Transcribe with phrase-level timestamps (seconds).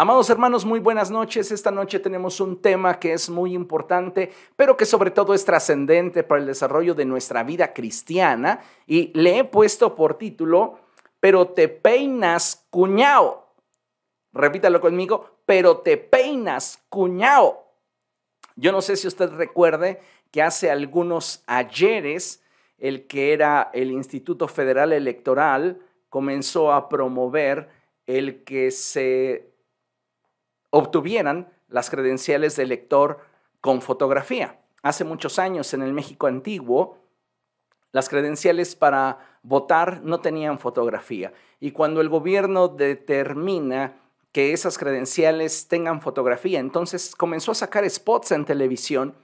[0.00, 1.50] Amados hermanos, muy buenas noches.
[1.50, 6.22] Esta noche tenemos un tema que es muy importante, pero que sobre todo es trascendente
[6.22, 10.78] para el desarrollo de nuestra vida cristiana y le he puesto por título,
[11.18, 13.56] pero te peinas cuñao.
[14.32, 17.66] Repítalo conmigo, pero te peinas cuñao.
[18.54, 22.44] Yo no sé si usted recuerde que hace algunos ayeres
[22.78, 27.68] el que era el Instituto Federal Electoral comenzó a promover
[28.06, 29.57] el que se
[30.70, 33.20] obtuvieran las credenciales de lector
[33.60, 34.60] con fotografía.
[34.82, 36.98] Hace muchos años en el México antiguo,
[37.92, 41.32] las credenciales para votar no tenían fotografía.
[41.58, 43.96] Y cuando el gobierno determina
[44.32, 49.14] que esas credenciales tengan fotografía, entonces comenzó a sacar spots en televisión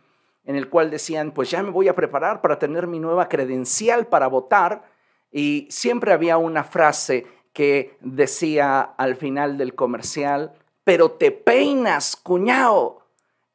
[0.45, 4.07] en el cual decían, pues ya me voy a preparar para tener mi nueva credencial
[4.07, 4.85] para votar.
[5.31, 10.53] Y siempre había una frase que decía al final del comercial,
[10.85, 13.01] pero te peinas, cuñado.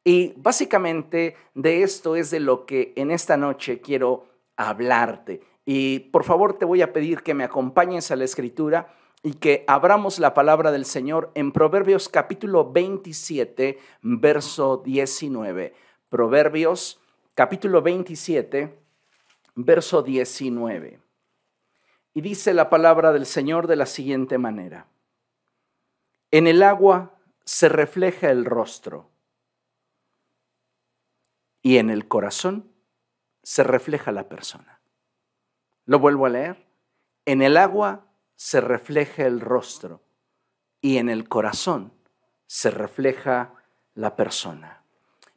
[0.04, 5.42] Y básicamente de esto es de lo que en esta noche quiero hablarte.
[5.64, 9.64] Y por favor te voy a pedir que me acompañes a la escritura y que
[9.68, 15.74] abramos la palabra del Señor en Proverbios capítulo 27, verso 19.
[16.08, 17.00] Proverbios
[17.34, 18.74] capítulo 27,
[19.54, 20.98] verso 19.
[22.14, 24.86] Y dice la palabra del Señor de la siguiente manera.
[26.30, 29.10] En el agua se refleja el rostro
[31.62, 32.72] y en el corazón
[33.42, 34.80] se refleja la persona.
[35.84, 36.66] Lo vuelvo a leer.
[37.24, 40.02] En el agua se refleja el rostro
[40.80, 41.92] y en el corazón
[42.46, 43.54] se refleja
[43.94, 44.84] la persona.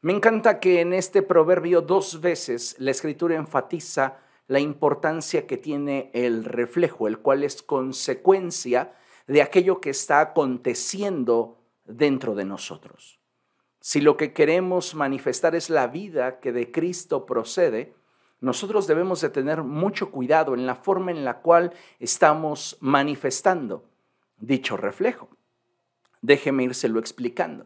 [0.02, 6.12] Me encanta que en este proverbio dos veces la escritura enfatiza la importancia que tiene
[6.14, 8.94] el reflejo, el cual es consecuencia
[9.28, 13.20] de aquello que está aconteciendo dentro de nosotros.
[13.80, 17.94] Si lo que queremos manifestar es la vida que de Cristo procede,
[18.40, 23.86] nosotros debemos de tener mucho cuidado en la forma en la cual estamos manifestando
[24.38, 25.30] dicho reflejo.
[26.22, 27.66] Déjeme írselo explicando.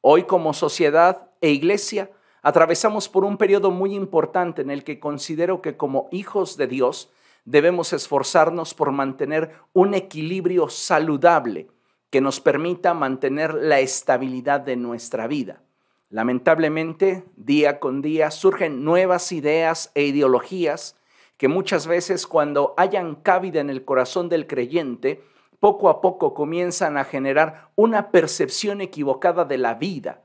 [0.00, 2.10] Hoy como sociedad e iglesia
[2.42, 7.12] atravesamos por un periodo muy importante en el que considero que como hijos de Dios
[7.44, 11.68] debemos esforzarnos por mantener un equilibrio saludable
[12.12, 15.62] que nos permita mantener la estabilidad de nuestra vida.
[16.10, 20.94] Lamentablemente, día con día surgen nuevas ideas e ideologías
[21.38, 25.24] que muchas veces cuando hayan cabida en el corazón del creyente,
[25.58, 30.20] poco a poco comienzan a generar una percepción equivocada de la vida.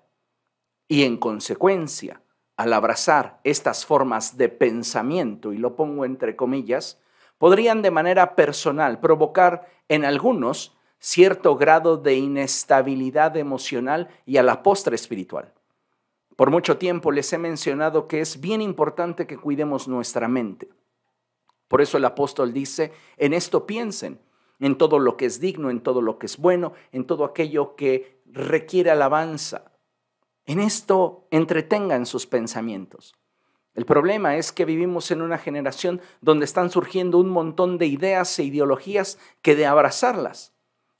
[0.90, 2.22] Y en consecuencia,
[2.58, 7.00] al abrazar estas formas de pensamiento, y lo pongo entre comillas,
[7.38, 14.64] podrían de manera personal provocar en algunos cierto grado de inestabilidad emocional y a la
[14.64, 15.54] postre espiritual.
[16.36, 20.70] Por mucho tiempo les he mencionado que es bien importante que cuidemos nuestra mente.
[21.68, 24.20] Por eso el apóstol dice, en esto piensen,
[24.60, 27.76] en todo lo que es digno, en todo lo que es bueno, en todo aquello
[27.76, 29.72] que requiere alabanza.
[30.46, 33.16] En esto entretengan sus pensamientos.
[33.76, 38.40] El problema es que vivimos en una generación donde están surgiendo un montón de ideas
[38.40, 40.57] e ideologías que de abrazarlas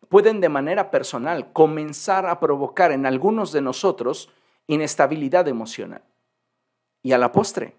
[0.10, 4.30] pueden de manera personal comenzar a provocar en algunos de nosotros
[4.68, 6.04] inestabilidad emocional
[7.04, 7.76] y a la postre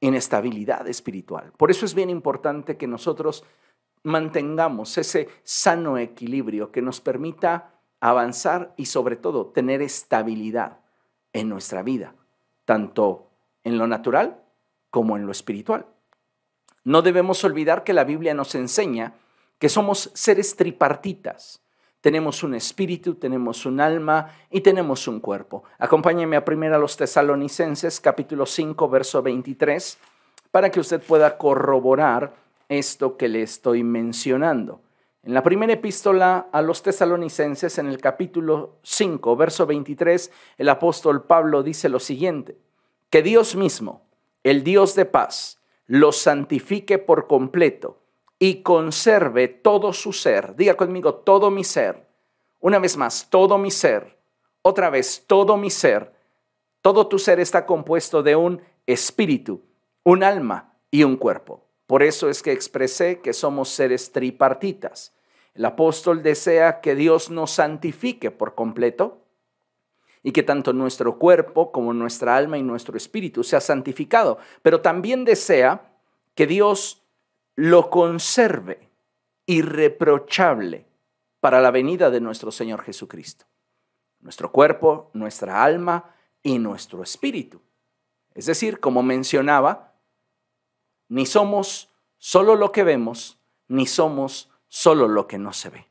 [0.00, 1.52] inestabilidad espiritual.
[1.56, 3.44] Por eso es bien importante que nosotros
[4.02, 10.78] mantengamos ese sano equilibrio que nos permita avanzar y sobre todo tener estabilidad
[11.32, 12.14] en nuestra vida,
[12.64, 13.28] tanto
[13.64, 14.40] en lo natural
[14.90, 15.86] como en lo espiritual.
[16.84, 19.14] No debemos olvidar que la Biblia nos enseña
[19.58, 21.60] que somos seres tripartitas,
[22.08, 25.64] tenemos un espíritu, tenemos un alma y tenemos un cuerpo.
[25.78, 29.98] Acompáñeme a primero a los tesalonicenses, capítulo 5, verso 23,
[30.50, 32.32] para que usted pueda corroborar
[32.70, 34.80] esto que le estoy mencionando.
[35.22, 41.24] En la primera epístola a los tesalonicenses, en el capítulo 5, verso 23, el apóstol
[41.24, 42.56] Pablo dice lo siguiente,
[43.10, 44.00] que Dios mismo,
[44.44, 47.98] el Dios de paz, los santifique por completo
[48.38, 50.54] y conserve todo su ser.
[50.56, 52.06] Diga conmigo, todo mi ser.
[52.60, 54.18] Una vez más, todo mi ser.
[54.62, 56.12] Otra vez, todo mi ser.
[56.82, 59.62] Todo tu ser está compuesto de un espíritu,
[60.04, 61.64] un alma y un cuerpo.
[61.86, 65.14] Por eso es que expresé que somos seres tripartitas.
[65.54, 69.24] El apóstol desea que Dios nos santifique por completo
[70.22, 75.24] y que tanto nuestro cuerpo como nuestra alma y nuestro espíritu sea santificado, pero también
[75.24, 75.92] desea
[76.34, 77.02] que Dios
[77.58, 78.88] lo conserve
[79.44, 80.86] irreprochable
[81.40, 83.46] para la venida de nuestro Señor Jesucristo.
[84.20, 87.60] nuestro cuerpo, nuestra alma y nuestro espíritu.
[88.32, 89.94] Es decir, como mencionaba,
[91.08, 95.86] ni somos solo lo que vemos, ni somos solo lo que no se ve.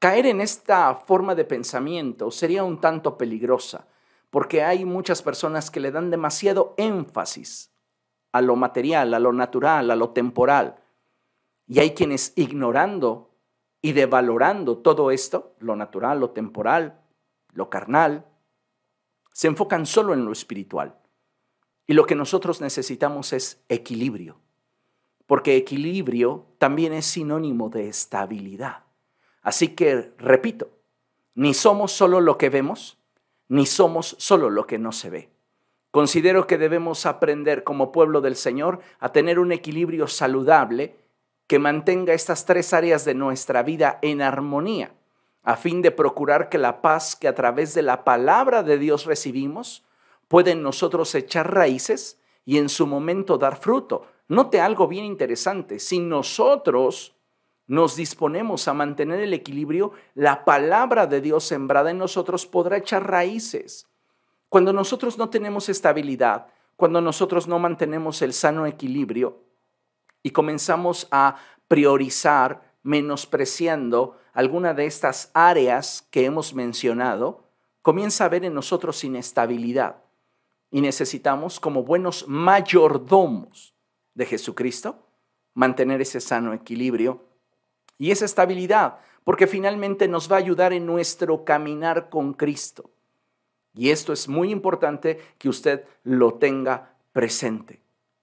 [0.00, 3.86] Caer en esta forma de pensamiento sería un tanto peligrosa,
[4.30, 7.71] porque hay muchas personas que le dan demasiado énfasis
[8.32, 10.76] a lo material, a lo natural, a lo temporal.
[11.66, 13.30] Y hay quienes ignorando
[13.80, 17.00] y devalorando todo esto, lo natural, lo temporal,
[17.52, 18.26] lo carnal,
[19.32, 20.98] se enfocan solo en lo espiritual.
[21.86, 24.40] Y lo que nosotros necesitamos es equilibrio,
[25.26, 28.84] porque equilibrio también es sinónimo de estabilidad.
[29.42, 30.70] Así que, repito,
[31.34, 32.98] ni somos solo lo que vemos,
[33.48, 35.30] ni somos solo lo que no se ve.
[35.92, 40.96] Considero que debemos aprender como pueblo del Señor a tener un equilibrio saludable
[41.46, 44.94] que mantenga estas tres áreas de nuestra vida en armonía,
[45.42, 49.04] a fin de procurar que la paz que a través de la palabra de Dios
[49.04, 49.84] recibimos
[50.28, 54.06] puede en nosotros echar raíces y en su momento dar fruto.
[54.28, 57.14] Note algo bien interesante, si nosotros
[57.66, 63.10] nos disponemos a mantener el equilibrio, la palabra de Dios sembrada en nosotros podrá echar
[63.10, 63.91] raíces.
[64.52, 69.40] Cuando nosotros no tenemos estabilidad, cuando nosotros no mantenemos el sano equilibrio
[70.22, 71.36] y comenzamos a
[71.68, 77.46] priorizar menospreciando alguna de estas áreas que hemos mencionado,
[77.80, 80.02] comienza a haber en nosotros inestabilidad.
[80.70, 83.74] Y necesitamos, como buenos mayordomos
[84.12, 85.06] de Jesucristo,
[85.54, 87.24] mantener ese sano equilibrio
[87.96, 92.90] y esa estabilidad, porque finalmente nos va a ayudar en nuestro caminar con Cristo.
[93.74, 97.80] Y esto es muy importante que usted lo tenga presente.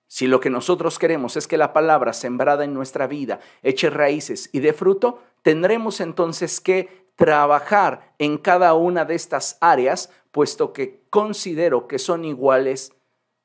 [0.07, 4.49] Si lo que nosotros queremos es que la palabra sembrada en nuestra vida eche raíces
[4.51, 11.03] y dé fruto, tendremos entonces que trabajar en cada una de estas áreas, puesto que
[11.09, 12.93] considero que son iguales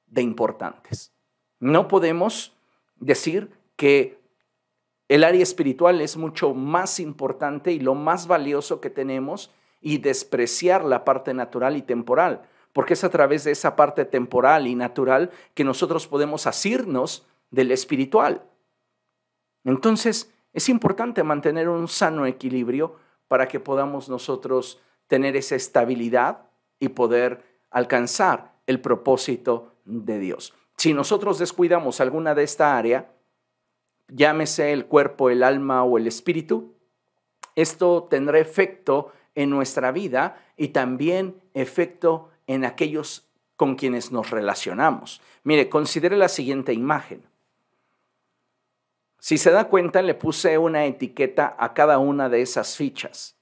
[0.07, 1.13] de importantes.
[1.61, 2.57] No podemos
[2.97, 4.19] decir que
[5.09, 9.51] el área espiritual es mucho más importante y lo más valioso que tenemos
[9.85, 14.67] y despreciar la parte natural y temporal porque es a través de esa parte temporal
[14.67, 18.43] y natural que nosotros podemos asirnos del espiritual.
[19.63, 22.97] Entonces, es importante mantener un sano equilibrio
[23.29, 30.53] para que podamos nosotros tener esa estabilidad y poder alcanzar el propósito de Dios.
[30.77, 33.13] Si nosotros descuidamos alguna de esta área,
[34.09, 36.75] llámese el cuerpo, el alma o el espíritu,
[37.55, 45.21] esto tendrá efecto en nuestra vida y también efecto en aquellos con quienes nos relacionamos.
[45.43, 47.25] Mire, considere la siguiente imagen.
[49.19, 53.37] Si se da cuenta, le puse una etiqueta a cada una de esas fichas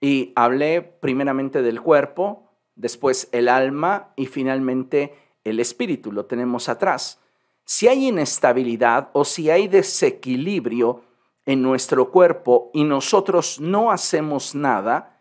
[0.00, 5.14] y hablé primeramente del cuerpo, después el alma y finalmente
[5.44, 7.20] el espíritu, lo tenemos atrás.
[7.64, 11.02] Si hay inestabilidad o si hay desequilibrio
[11.46, 15.15] en nuestro cuerpo y nosotros no hacemos nada,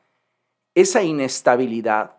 [0.75, 2.17] esa inestabilidad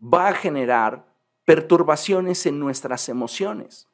[0.00, 1.06] va a generar
[1.44, 3.88] perturbaciones en nuestras emociones.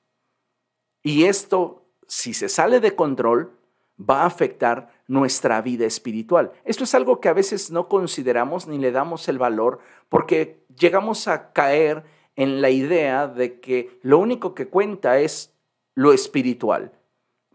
[1.03, 3.53] Y esto, si se sale de control,
[3.99, 6.53] va a afectar nuestra vida espiritual.
[6.65, 11.29] Esto es algo que a veces no consideramos ni le damos el valor porque llegamos
[11.29, 12.05] a caer
[12.37, 15.55] en la idea de que lo único que cuenta es
[15.95, 16.93] lo espiritual.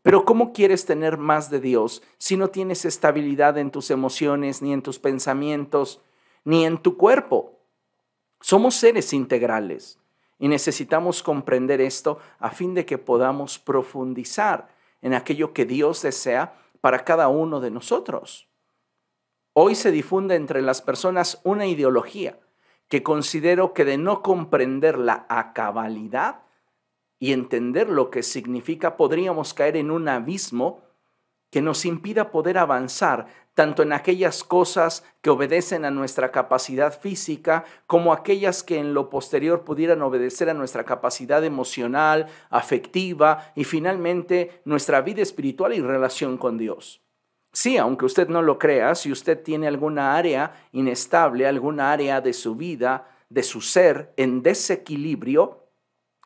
[0.02, 4.72] Pero ¿cómo quieres tener más de Dios si no tienes estabilidad en tus emociones, ni
[4.72, 6.02] en tus pensamientos,
[6.50, 7.60] ni en tu cuerpo?
[8.42, 10.00] Somos seres integrales
[10.40, 14.68] y necesitamos comprender esto a fin de que podamos profundizar
[15.04, 18.48] en aquello que Dios desea para cada uno de nosotros.
[19.54, 22.40] Hoy se difunde entre las personas una ideología
[22.88, 26.42] que considero que de no comprenderla a cabalidad
[27.20, 30.82] y entender lo que significa podríamos caer en un abismo
[31.50, 37.66] que nos impida poder avanzar tanto en aquellas cosas que obedecen a nuestra capacidad física
[37.88, 44.62] como aquellas que en lo posterior pudieran obedecer a nuestra capacidad emocional, afectiva y finalmente
[44.64, 47.02] nuestra vida espiritual y relación con Dios.
[47.52, 52.32] Sí, aunque usted no lo crea, si usted tiene alguna área inestable, alguna área de
[52.32, 55.66] su vida, de su ser en desequilibrio,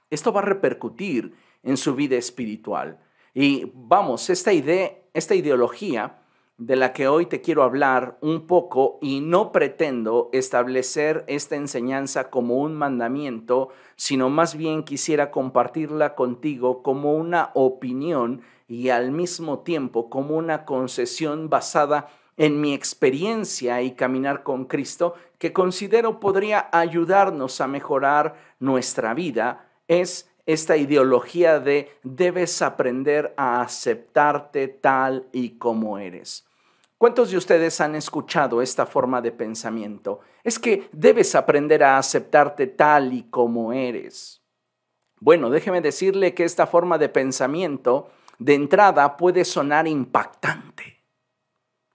[0.09, 2.99] esto va a repercutir en su vida espiritual.
[3.33, 6.19] Y vamos, esta idea, esta ideología
[6.57, 12.29] de la que hoy te quiero hablar un poco y no pretendo establecer esta enseñanza
[12.29, 19.59] como un mandamiento, sino más bien quisiera compartirla contigo como una opinión y al mismo
[19.59, 26.69] tiempo como una concesión basada en mi experiencia y caminar con Cristo que considero podría
[26.71, 35.57] ayudarnos a mejorar nuestra vida es esta ideología de debes aprender a aceptarte tal y
[35.57, 36.45] como eres.
[36.97, 40.21] ¿Cuántos de ustedes han escuchado esta forma de pensamiento?
[40.43, 44.41] Es que debes aprender a aceptarte tal y como eres.
[45.19, 48.09] Bueno, déjeme decirle que esta forma de pensamiento
[48.39, 51.01] de entrada puede sonar impactante.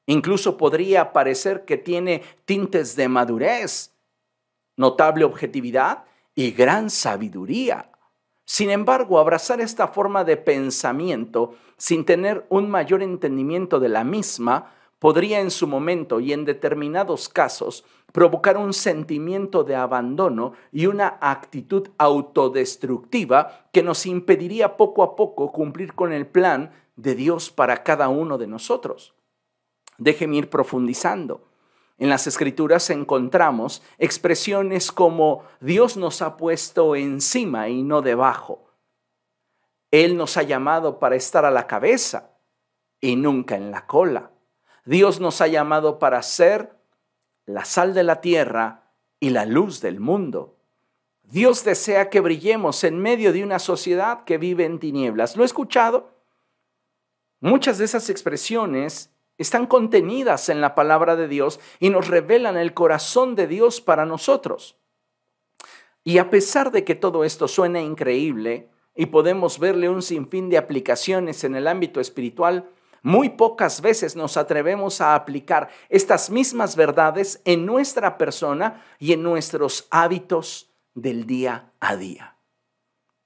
[0.07, 3.93] Incluso podría parecer que tiene tintes de madurez,
[4.77, 7.91] notable objetividad y gran sabiduría.
[8.51, 14.73] Sin embargo, abrazar esta forma de pensamiento sin tener un mayor entendimiento de la misma
[14.99, 21.19] podría en su momento y en determinados casos provocar un sentimiento de abandono y una
[21.21, 27.83] actitud autodestructiva que nos impediría poco a poco cumplir con el plan de Dios para
[27.83, 29.13] cada uno de nosotros.
[29.99, 31.48] Déjeme ir profundizando.
[31.99, 38.69] En las escrituras encontramos expresiones como Dios nos ha puesto encima y no debajo.
[39.91, 42.31] Él nos ha llamado para estar a la cabeza
[43.01, 44.31] y nunca en la cola.
[44.85, 46.77] Dios nos ha llamado para ser
[47.47, 50.57] la sal de la tierra y la luz del mundo.
[51.23, 55.37] Dios desea que brillemos en medio de una sociedad que vive en tinieblas.
[55.37, 56.15] ¿Lo he escuchado?
[57.41, 62.75] Muchas de esas expresiones están contenidas en la palabra de Dios y nos revelan el
[62.75, 64.77] corazón de Dios para nosotros.
[66.05, 70.59] Y a pesar de que todo esto suena increíble y podemos verle un sinfín de
[70.59, 72.69] aplicaciones en el ámbito espiritual,
[73.03, 79.23] muy pocas veces nos atrevemos a aplicar estas mismas verdades en nuestra persona y en
[79.23, 82.38] nuestros hábitos del día a día.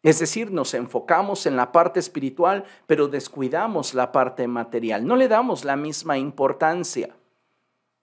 [0.03, 5.07] Es decir, nos enfocamos en la parte espiritual, pero descuidamos la parte material.
[5.07, 7.15] No le damos la misma importancia.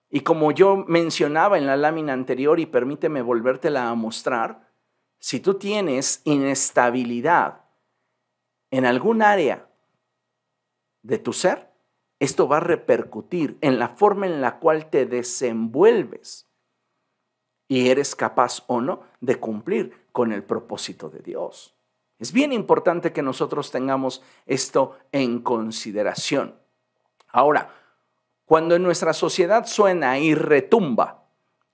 [0.10, 4.70] Y como yo mencionaba en la lámina anterior, y permíteme volvértela a mostrar,
[5.20, 7.66] si tú tienes inestabilidad
[8.72, 9.68] en algún área
[11.04, 11.70] de tu ser,
[12.20, 16.48] esto va a repercutir en la forma en la cual te desenvuelves
[17.68, 21.79] y eres capaz o no de cumplir con el propósito de Dios.
[22.20, 26.56] Es bien importante que nosotros tengamos esto en consideración.
[27.30, 27.70] Ahora,
[28.46, 31.24] cuando en nuestra sociedad suena y retumba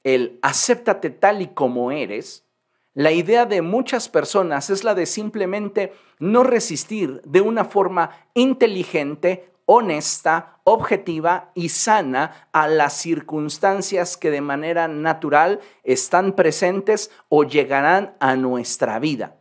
[0.04, 2.46] el acéptate tal y como eres,
[2.94, 9.52] la idea de muchas personas es la de simplemente no resistir de una forma inteligente,
[9.66, 18.16] honesta, objetiva y sana a las circunstancias que de manera natural están presentes o llegarán
[18.20, 19.38] a nuestra vida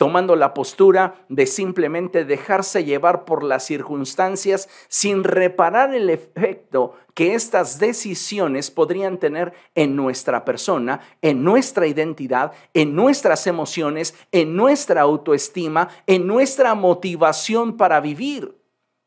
[0.00, 7.34] tomando la postura de simplemente dejarse llevar por las circunstancias sin reparar el efecto que
[7.34, 15.02] estas decisiones podrían tener en nuestra persona, en nuestra identidad, en nuestras emociones, en nuestra
[15.02, 18.56] autoestima, en nuestra motivación para vivir.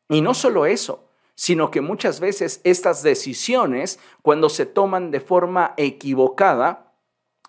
[0.08, 5.74] Y no solo eso, sino que muchas veces estas decisiones, cuando se toman de forma
[5.76, 6.83] equivocada,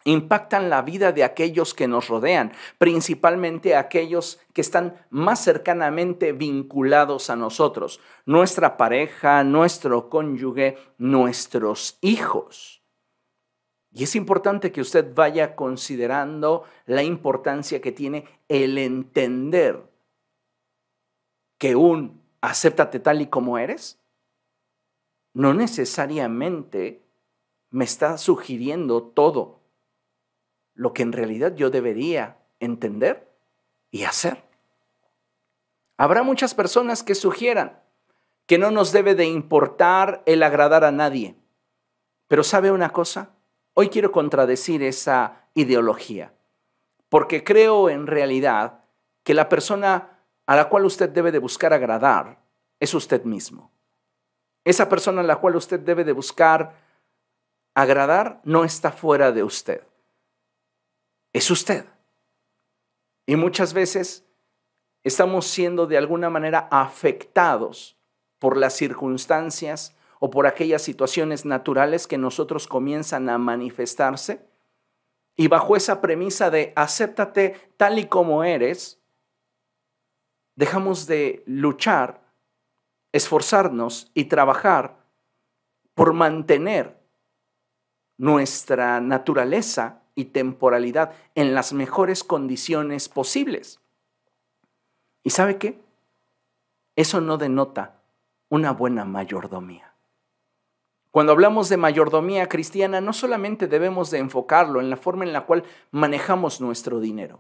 [0.05, 7.29] impactan la vida de aquellos que nos rodean, principalmente aquellos que están más cercanamente vinculados
[7.29, 12.83] a nosotros, nuestra pareja, nuestro cónyuge, nuestros hijos.
[13.91, 19.83] Y es importante que usted vaya considerando la importancia que tiene el entender
[21.57, 23.99] que un acéptate tal y como eres
[25.33, 27.01] no necesariamente
[27.69, 29.54] me está sugiriendo todo
[30.75, 33.31] lo que en realidad yo debería entender
[33.89, 34.43] y hacer.
[35.97, 37.79] Habrá muchas personas que sugieran
[38.45, 41.35] que no nos debe de importar el agradar a nadie.
[42.27, 43.31] Pero ¿sabe una cosa?
[43.73, 46.33] Hoy quiero contradecir esa ideología,
[47.09, 48.83] porque creo en realidad
[49.23, 52.39] que la persona a la cual usted debe de buscar agradar
[52.79, 53.71] es usted mismo.
[54.63, 56.75] Esa persona a la cual usted debe de buscar
[57.73, 59.81] agradar no está fuera de usted
[61.35, 61.85] es usted.
[63.25, 64.25] Y muchas veces
[65.03, 67.97] estamos siendo de alguna manera afectados
[68.39, 74.47] por las circunstancias o por aquellas situaciones naturales que nosotros comienzan a manifestarse.
[75.35, 79.01] Y bajo esa premisa de acéptate tal y como eres,
[80.55, 82.21] dejamos de luchar,
[83.11, 85.05] esforzarnos y trabajar
[85.95, 86.97] por mantener
[88.17, 93.79] nuestra naturaleza y temporalidad en las mejores condiciones posibles.
[95.23, 95.79] ¿Y sabe qué?
[96.95, 97.99] Eso no denota
[98.49, 99.93] una buena mayordomía.
[101.11, 105.45] Cuando hablamos de mayordomía cristiana, no solamente debemos de enfocarlo en la forma en la
[105.45, 107.39] cual manejamos nuestro dinero.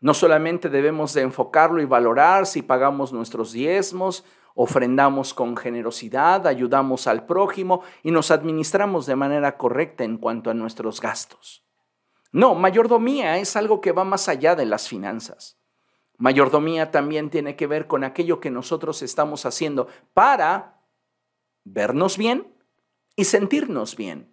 [0.00, 4.24] No solamente debemos de enfocarlo y valorar si pagamos nuestros diezmos,
[4.54, 10.54] ofrendamos con generosidad, ayudamos al prójimo y nos administramos de manera correcta en cuanto a
[10.54, 11.64] nuestros gastos.
[12.32, 15.58] No, mayordomía es algo que va más allá de las finanzas.
[16.16, 20.80] Mayordomía también tiene que ver con aquello que nosotros estamos haciendo para
[21.64, 22.54] vernos bien
[23.16, 24.32] y sentirnos bien.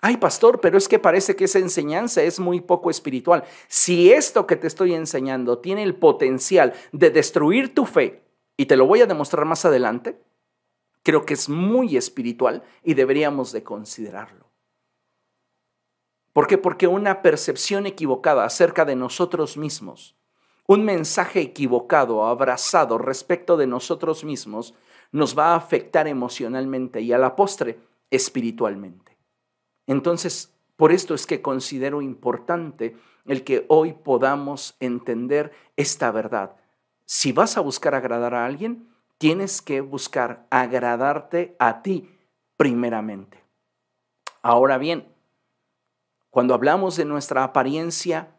[0.00, 3.44] Ay, pastor, pero es que parece que esa enseñanza es muy poco espiritual.
[3.68, 8.23] Si esto que te estoy enseñando tiene el potencial de destruir tu fe,
[8.56, 10.20] y te lo voy a demostrar más adelante,
[11.02, 14.50] creo que es muy espiritual y deberíamos de considerarlo.
[16.32, 16.58] ¿Por qué?
[16.58, 20.16] Porque una percepción equivocada acerca de nosotros mismos,
[20.66, 24.74] un mensaje equivocado, abrazado respecto de nosotros mismos,
[25.12, 27.78] nos va a afectar emocionalmente y a la postre
[28.10, 29.16] espiritualmente.
[29.86, 32.96] Entonces, por esto es que considero importante
[33.26, 36.56] el que hoy podamos entender esta verdad.
[37.06, 42.10] Si vas a buscar agradar a alguien, tienes que buscar agradarte a ti
[42.56, 43.42] primeramente.
[44.42, 45.12] Ahora bien,
[46.30, 48.36] cuando hablamos de nuestra apariencia,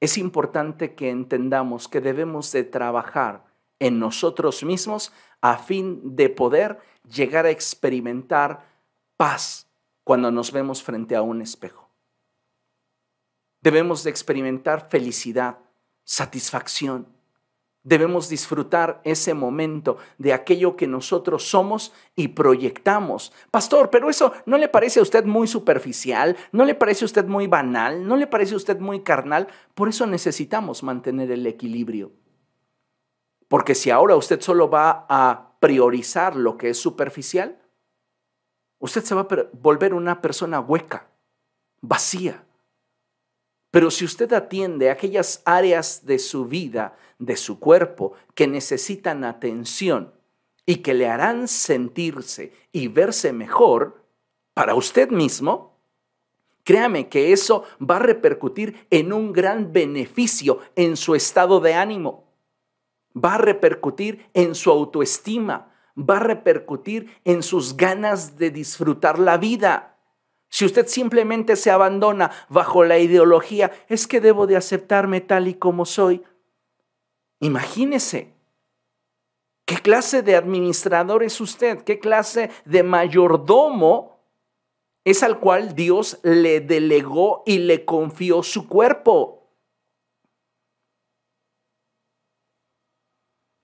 [0.00, 3.44] es importante que entendamos que debemos de trabajar
[3.78, 6.78] en nosotros mismos a fin de poder
[7.08, 8.66] llegar a experimentar
[9.16, 9.66] paz
[10.04, 11.88] cuando nos vemos frente a un espejo.
[13.60, 15.58] Debemos de experimentar felicidad,
[16.04, 17.06] satisfacción.
[17.82, 23.32] Debemos disfrutar ese momento de aquello que nosotros somos y proyectamos.
[23.50, 27.24] Pastor, pero eso no le parece a usted muy superficial, no le parece a usted
[27.26, 29.48] muy banal, no le parece a usted muy carnal.
[29.74, 32.12] Por eso necesitamos mantener el equilibrio.
[33.48, 37.58] Porque si ahora usted solo va a priorizar lo que es superficial,
[38.78, 41.08] usted se va a volver una persona hueca,
[41.80, 42.44] vacía.
[43.70, 50.12] Pero si usted atiende aquellas áreas de su vida, de su cuerpo, que necesitan atención
[50.66, 54.04] y que le harán sentirse y verse mejor
[54.54, 55.78] para usted mismo,
[56.64, 62.30] créame que eso va a repercutir en un gran beneficio en su estado de ánimo
[63.14, 69.36] va a repercutir en su autoestima, va a repercutir en sus ganas de disfrutar la
[69.36, 69.98] vida.
[70.50, 75.54] Si usted simplemente se abandona bajo la ideología, es que debo de aceptarme tal y
[75.54, 76.24] como soy,
[77.38, 78.34] imagínese.
[79.64, 81.84] ¿Qué clase de administrador es usted?
[81.84, 84.18] ¿Qué clase de mayordomo
[85.04, 89.48] es al cual Dios le delegó y le confió su cuerpo?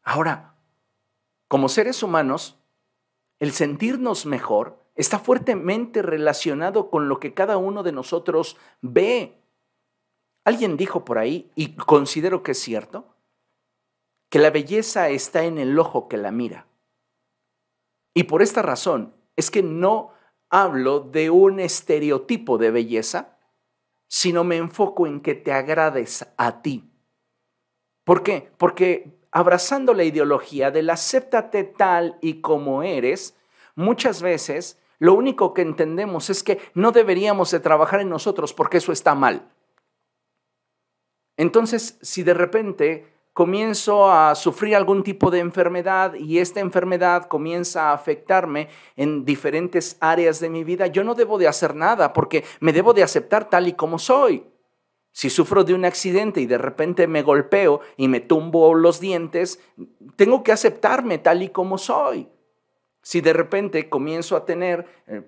[0.04, 0.54] Ahora,
[1.48, 2.56] como seres humanos,
[3.40, 9.38] el sentirnos mejor está fuertemente relacionado con lo que cada uno de nosotros ve.
[10.44, 13.14] Alguien dijo por ahí, y considero que es cierto,
[14.30, 16.66] que la belleza está en el ojo que la mira.
[18.14, 20.12] Y por esta razón es que no
[20.48, 23.36] hablo de un estereotipo de belleza,
[24.08, 26.90] sino me enfoco en que te agrades a ti.
[28.04, 28.50] ¿Por qué?
[28.56, 33.36] Porque abrazando la ideología del acéptate tal y como eres,
[33.74, 38.78] muchas veces lo único que entendemos es que no deberíamos de trabajar en nosotros porque
[38.78, 39.48] eso está mal.
[41.36, 47.90] Entonces, si de repente comienzo a sufrir algún tipo de enfermedad y esta enfermedad comienza
[47.90, 52.44] a afectarme en diferentes áreas de mi vida, yo no debo de hacer nada porque
[52.60, 54.46] me debo de aceptar tal y como soy.
[55.12, 59.60] Si sufro de un accidente y de repente me golpeo y me tumbo los dientes,
[60.16, 62.28] tengo que aceptarme tal y como soy.
[63.06, 65.22] Si de repente comienzo a tener eh,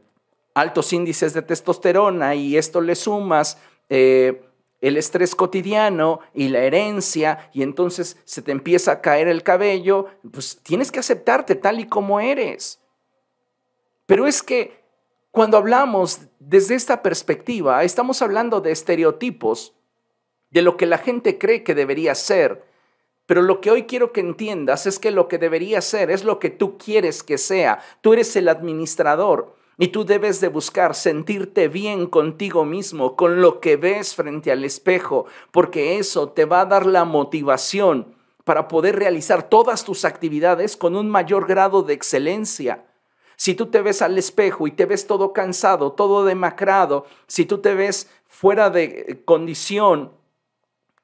[0.52, 3.56] altos índices de testosterona y esto le sumas
[3.88, 4.42] eh,
[4.80, 10.06] el estrés cotidiano y la herencia y entonces se te empieza a caer el cabello,
[10.32, 12.80] pues tienes que aceptarte tal y como eres.
[14.06, 14.82] Pero es que
[15.30, 19.72] cuando hablamos desde esta perspectiva, estamos hablando de estereotipos
[20.50, 22.67] de lo que la gente cree que debería ser.
[23.28, 26.38] Pero lo que hoy quiero que entiendas es que lo que debería ser es lo
[26.38, 27.78] que tú quieres que sea.
[28.00, 33.60] Tú eres el administrador y tú debes de buscar sentirte bien contigo mismo, con lo
[33.60, 38.14] que ves frente al espejo, porque eso te va a dar la motivación
[38.44, 42.86] para poder realizar todas tus actividades con un mayor grado de excelencia.
[43.36, 47.58] Si tú te ves al espejo y te ves todo cansado, todo demacrado, si tú
[47.58, 50.12] te ves fuera de condición,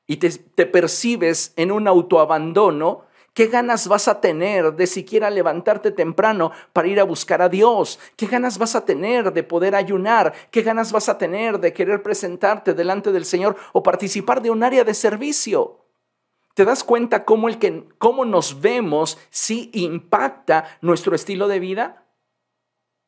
[0.07, 6.53] y te, percibes en un autoabandono, ¿Qué ganas vas a tener de siquiera levantarte temprano
[6.73, 7.99] para ir a buscar a Dios?
[8.14, 10.33] ¿Qué ganas vas a tener de poder ayunar?
[10.53, 14.62] ¿Qué ganas vas a tener de querer presentarte delante del Señor o participar de un
[14.62, 15.81] área de servicio?
[16.55, 22.04] ¿Te das cuenta cómo, el que, cómo nos vemos sí impacta nuestro estilo de vida?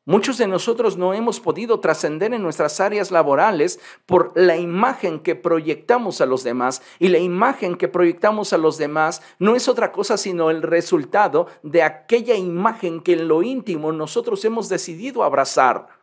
[0.07, 5.35] Muchos de nosotros no hemos podido trascender en nuestras áreas laborales por la imagen que
[5.35, 6.81] proyectamos a los demás.
[6.97, 11.47] Y la imagen que proyectamos a los demás no es otra cosa sino el resultado
[11.61, 15.96] de aquella imagen que en lo íntimo nosotros hemos decidido abrazar.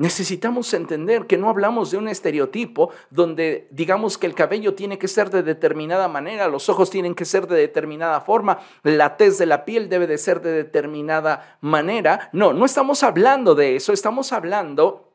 [0.00, 5.08] Necesitamos entender que no hablamos de un estereotipo donde digamos que el cabello tiene que
[5.08, 9.44] ser de determinada manera, los ojos tienen que ser de determinada forma, la tez de
[9.44, 12.30] la piel debe de ser de determinada manera.
[12.32, 15.12] No, no estamos hablando de eso, estamos hablando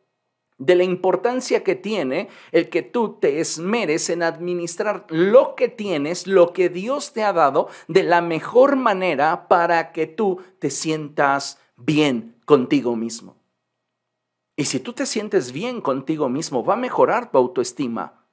[0.59, 6.27] de la importancia que tiene el que tú te esmeres en administrar lo que tienes,
[6.27, 11.59] lo que Dios te ha dado, de la mejor manera para que tú te sientas
[11.75, 13.44] bien contigo mismo.
[14.55, 18.25] Y si tú te sientes bien contigo mismo, va a mejorar tu autoestima.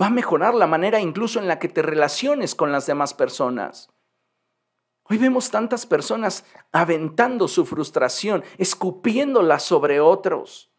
[0.00, 3.88] Va a mejorar la manera incluso en la que te relaciones con las demás personas.
[5.04, 10.70] Hoy vemos tantas personas aventando su frustración, escupiéndola sobre otros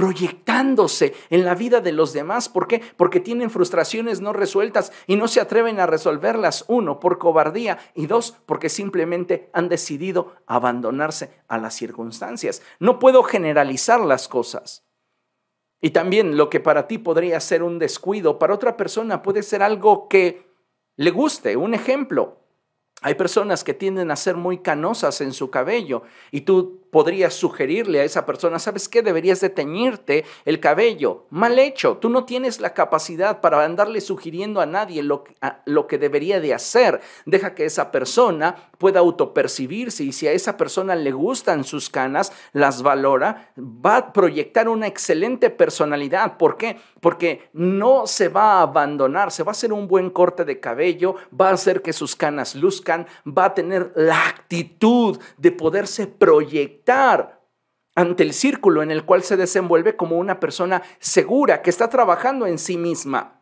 [0.00, 2.48] proyectándose en la vida de los demás.
[2.48, 2.80] ¿Por qué?
[2.96, 6.64] Porque tienen frustraciones no resueltas y no se atreven a resolverlas.
[6.68, 12.62] Uno, por cobardía y dos, porque simplemente han decidido abandonarse a las circunstancias.
[12.78, 14.86] No puedo generalizar las cosas.
[15.82, 19.62] Y también lo que para ti podría ser un descuido, para otra persona puede ser
[19.62, 20.50] algo que
[20.96, 21.58] le guste.
[21.58, 22.38] Un ejemplo,
[23.02, 28.00] hay personas que tienden a ser muy canosas en su cabello y tú podrías sugerirle
[28.00, 29.02] a esa persona, ¿sabes qué?
[29.02, 31.26] Deberías de teñirte el cabello.
[31.30, 35.24] Mal hecho, tú no tienes la capacidad para andarle sugiriendo a nadie lo,
[35.86, 37.00] que debería de hacer.
[37.26, 42.32] Deja que esa persona pueda autopercibirse y si a esa persona le gustan sus canas,
[42.52, 46.36] las valora, va a proyectar una excelente personalidad.
[46.36, 46.78] ¿Por qué?
[47.00, 51.14] Porque no se va a abandonar, se va a hacer un buen corte de cabello,
[51.38, 56.79] va a hacer que sus canas luzcan, va a tener la actitud de poderse proyectar
[57.94, 62.46] ante el círculo en el cual se desenvuelve como una persona segura que está trabajando
[62.46, 63.40] en sí misma.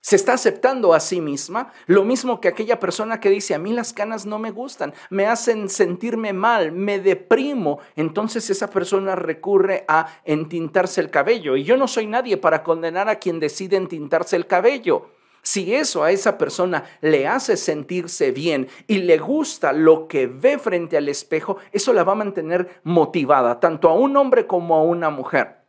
[0.00, 3.72] Se está aceptando a sí misma, lo mismo que aquella persona que dice, a mí
[3.72, 7.80] las canas no me gustan, me hacen sentirme mal, me deprimo.
[7.96, 11.56] Entonces esa persona recurre a entintarse el cabello.
[11.56, 15.10] Y yo no soy nadie para condenar a quien decide entintarse el cabello.
[15.48, 20.58] Si eso a esa persona le hace sentirse bien y le gusta lo que ve
[20.58, 24.82] frente al espejo, eso la va a mantener motivada, tanto a un hombre como a
[24.82, 25.64] una mujer.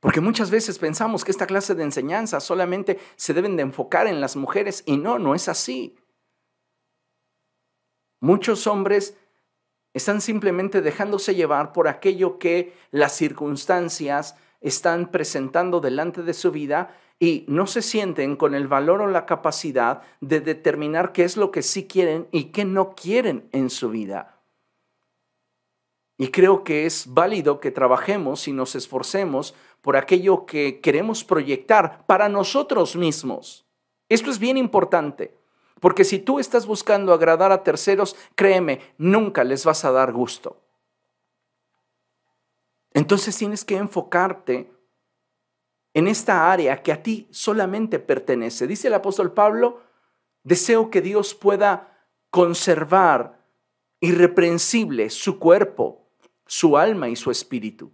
[0.00, 4.20] Porque muchas veces pensamos que esta clase de enseñanzas solamente se deben de enfocar en
[4.20, 5.96] las mujeres y no, no es así.
[8.18, 9.16] Muchos hombres
[9.94, 16.96] están simplemente dejándose llevar por aquello que las circunstancias están presentando delante de su vida
[17.18, 21.50] y no se sienten con el valor o la capacidad de determinar qué es lo
[21.50, 24.40] que sí quieren y qué no quieren en su vida.
[26.16, 32.04] Y creo que es válido que trabajemos y nos esforcemos por aquello que queremos proyectar
[32.06, 33.66] para nosotros mismos.
[34.08, 35.34] Esto es bien importante,
[35.80, 40.58] porque si tú estás buscando agradar a terceros, créeme, nunca les vas a dar gusto.
[42.92, 44.72] Entonces tienes que enfocarte
[45.94, 48.66] en esta área que a ti solamente pertenece.
[48.66, 49.80] Dice el apóstol Pablo,
[50.42, 53.44] deseo que Dios pueda conservar
[54.00, 56.08] irreprensible su cuerpo,
[56.46, 57.92] su alma y su espíritu.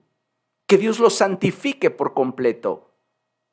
[0.67, 2.95] Que Dios lo santifique por completo.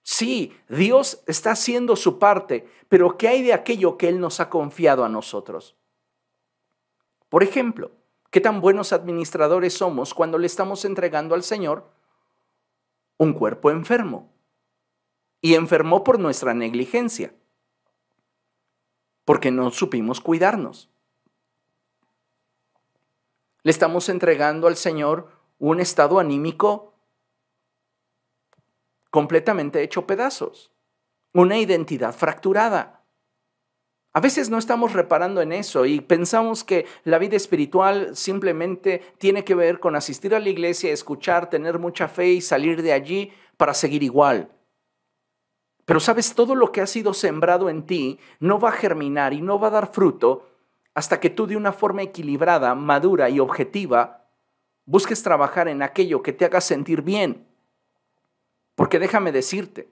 [0.01, 4.49] Sí, Dios está haciendo su parte, pero ¿qué hay de aquello que Él nos ha
[4.49, 5.77] confiado a nosotros?
[7.29, 7.91] Por ejemplo,
[8.33, 11.89] ¿qué tan buenos administradores somos cuando le estamos entregando al Señor
[13.17, 14.33] un cuerpo enfermo?
[15.43, 17.35] y enfermó por nuestra negligencia,
[19.25, 20.89] porque no supimos cuidarnos.
[23.63, 26.93] Le estamos entregando al Señor un estado anímico
[29.11, 30.71] completamente hecho pedazos,
[31.33, 33.02] una identidad fracturada.
[34.15, 39.43] A veces no estamos reparando en eso y pensamos que la vida espiritual simplemente tiene
[39.43, 43.33] que ver con asistir a la iglesia, escuchar, tener mucha fe y salir de allí
[43.57, 44.51] para seguir igual.
[45.85, 49.41] Pero sabes, todo lo que ha sido sembrado en ti no va a germinar y
[49.41, 50.47] no va a dar fruto
[50.93, 54.27] hasta que tú de una forma equilibrada, madura y objetiva
[54.85, 57.47] busques trabajar en aquello que te haga sentir bien.
[58.75, 59.89] Porque déjame decirte,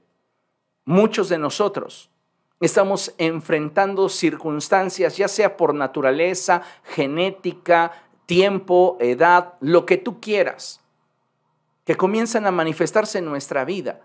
[0.86, 2.11] muchos de nosotros
[2.62, 7.92] estamos enfrentando circunstancias, ya sea por naturaleza, genética,
[8.28, 10.80] tiempo, edad, lo que tú quieras,
[11.84, 14.02] que comienzan a manifestarse en nuestra vida.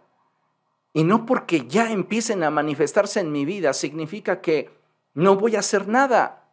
[0.95, 4.71] Y no porque ya empiecen a manifestarse en mi vida significa que
[5.13, 6.51] no voy a hacer nada.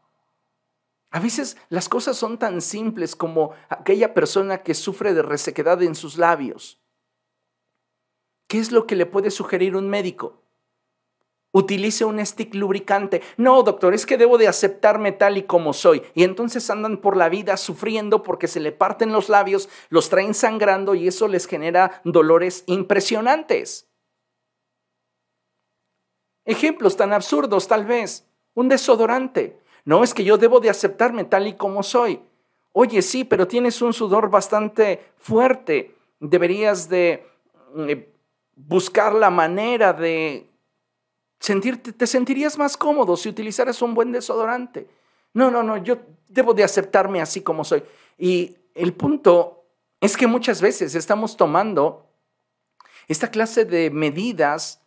[1.09, 5.95] A veces las cosas son tan simples como aquella persona que sufre de resequedad en
[5.95, 6.81] sus labios.
[8.47, 10.42] ¿Qué es lo que le puede sugerir un médico?
[11.55, 13.21] Utilice un stick lubricante.
[13.37, 16.01] No, doctor, es que debo de aceptarme tal y como soy.
[16.15, 20.33] Y entonces andan por la vida sufriendo porque se le parten los labios, los traen
[20.33, 23.87] sangrando y eso les genera dolores impresionantes.
[26.43, 28.27] Ejemplos tan absurdos tal vez.
[28.55, 29.59] Un desodorante.
[29.85, 32.19] No es que yo debo de aceptarme tal y como soy.
[32.71, 35.95] Oye, sí, pero tienes un sudor bastante fuerte.
[36.19, 37.27] Deberías de
[37.77, 38.11] eh,
[38.55, 40.49] buscar la manera de
[41.43, 44.87] te sentirías más cómodo si utilizaras un buen desodorante.
[45.33, 45.97] No, no, no, yo
[46.29, 47.83] debo de aceptarme así como soy.
[48.17, 49.65] Y el punto
[49.99, 52.07] es que muchas veces estamos tomando
[53.07, 54.81] esta clase de medidas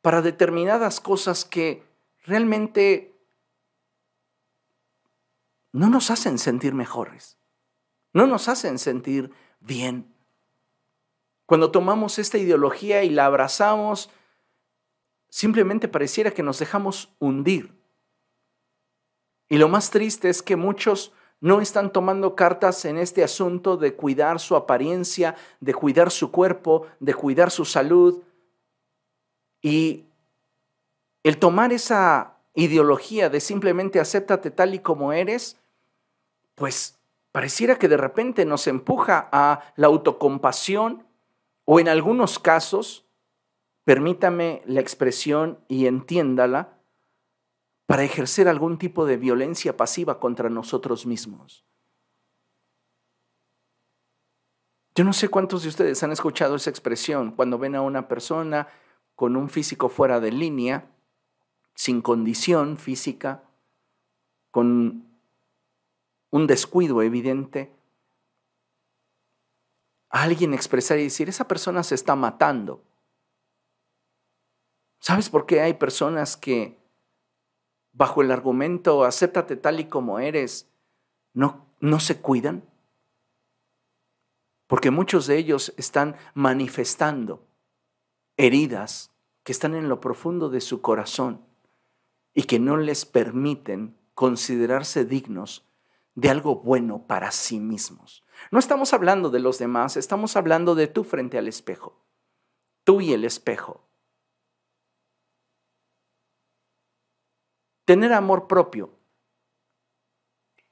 [0.00, 1.82] para determinadas cosas que
[2.24, 3.12] realmente
[5.72, 7.36] no nos hacen sentir mejores,
[8.12, 10.14] no nos hacen sentir bien.
[11.46, 14.10] Cuando tomamos esta ideología y la abrazamos,
[15.30, 17.74] simplemente pareciera que nos dejamos hundir.
[19.48, 23.94] Y lo más triste es que muchos no están tomando cartas en este asunto de
[23.94, 28.22] cuidar su apariencia, de cuidar su cuerpo, de cuidar su salud.
[29.62, 30.04] Y
[31.22, 35.56] el tomar esa ideología de simplemente acéptate tal y como eres,
[36.54, 36.98] pues
[37.32, 41.06] pareciera que de repente nos empuja a la autocompasión
[41.64, 43.06] o en algunos casos
[43.90, 46.78] permítame la expresión y entiéndala,
[47.86, 51.64] para ejercer algún tipo de violencia pasiva contra nosotros mismos.
[54.94, 58.68] Yo no sé cuántos de ustedes han escuchado esa expresión cuando ven a una persona
[59.16, 60.88] con un físico fuera de línea,
[61.74, 63.42] sin condición física,
[64.52, 65.04] con
[66.30, 67.74] un descuido evidente,
[70.10, 72.84] a alguien expresar y decir, esa persona se está matando.
[75.00, 76.78] ¿Sabes por qué hay personas que
[77.92, 80.68] bajo el argumento acéptate tal y como eres,
[81.32, 82.62] no, no se cuidan?
[84.66, 87.44] Porque muchos de ellos están manifestando
[88.36, 89.10] heridas
[89.42, 91.44] que están en lo profundo de su corazón
[92.34, 95.66] y que no les permiten considerarse dignos
[96.14, 98.22] de algo bueno para sí mismos.
[98.50, 102.04] No estamos hablando de los demás, estamos hablando de tú frente al espejo,
[102.84, 103.89] tú y el espejo.
[107.90, 108.92] Tener amor propio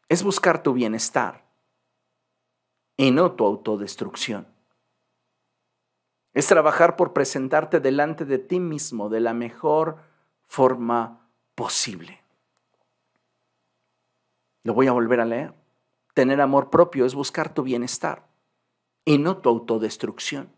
[0.09, 1.45] es buscar tu bienestar
[2.97, 4.47] y no tu autodestrucción.
[6.33, 9.97] Es trabajar por presentarte delante de ti mismo de la mejor
[10.47, 12.23] forma posible.
[14.63, 15.55] Lo voy a volver a leer.
[16.15, 18.29] Tener amor propio es buscar tu bienestar
[19.05, 20.53] y no tu autodestrucción.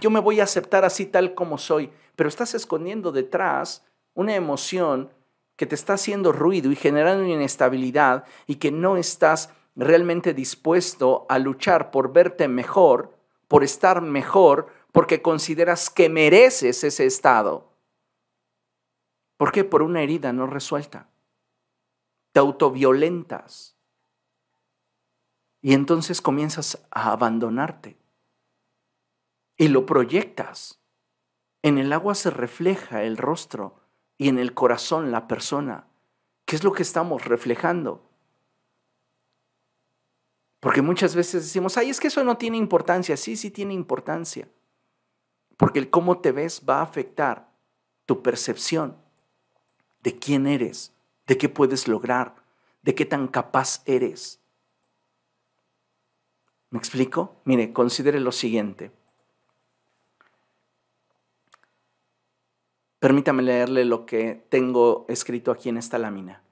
[0.00, 3.84] yo me voy a aceptar así tal como soy, pero estás escondiendo detrás
[4.14, 5.12] una emoción
[5.56, 11.38] que te está haciendo ruido y generando inestabilidad y que no estás realmente dispuesto a
[11.38, 13.14] luchar por verte mejor,
[13.48, 17.72] por estar mejor, porque consideras que mereces ese estado.
[19.36, 19.64] ¿Por qué?
[19.64, 21.08] Por una herida no resuelta.
[22.32, 23.76] Te autoviolentas.
[25.60, 27.98] Y entonces comienzas a abandonarte.
[29.58, 30.80] Y lo proyectas.
[31.62, 33.85] En el agua se refleja el rostro
[34.18, 35.86] y en el corazón la persona.
[36.44, 38.08] ¿Qué es lo que estamos reflejando?
[40.60, 43.16] Porque muchas veces decimos, ay, es que eso no tiene importancia.
[43.16, 44.48] Sí, sí tiene importancia.
[45.56, 47.52] Porque el cómo te ves va a afectar
[48.04, 48.96] tu percepción
[50.02, 50.92] de quién eres,
[51.26, 52.36] de qué puedes lograr,
[52.82, 54.40] de qué tan capaz eres.
[56.70, 57.40] ¿Me explico?
[57.44, 58.92] Mire, considere lo siguiente.
[62.98, 66.42] Permítame leerle lo que tengo escrito aquí en esta lámina.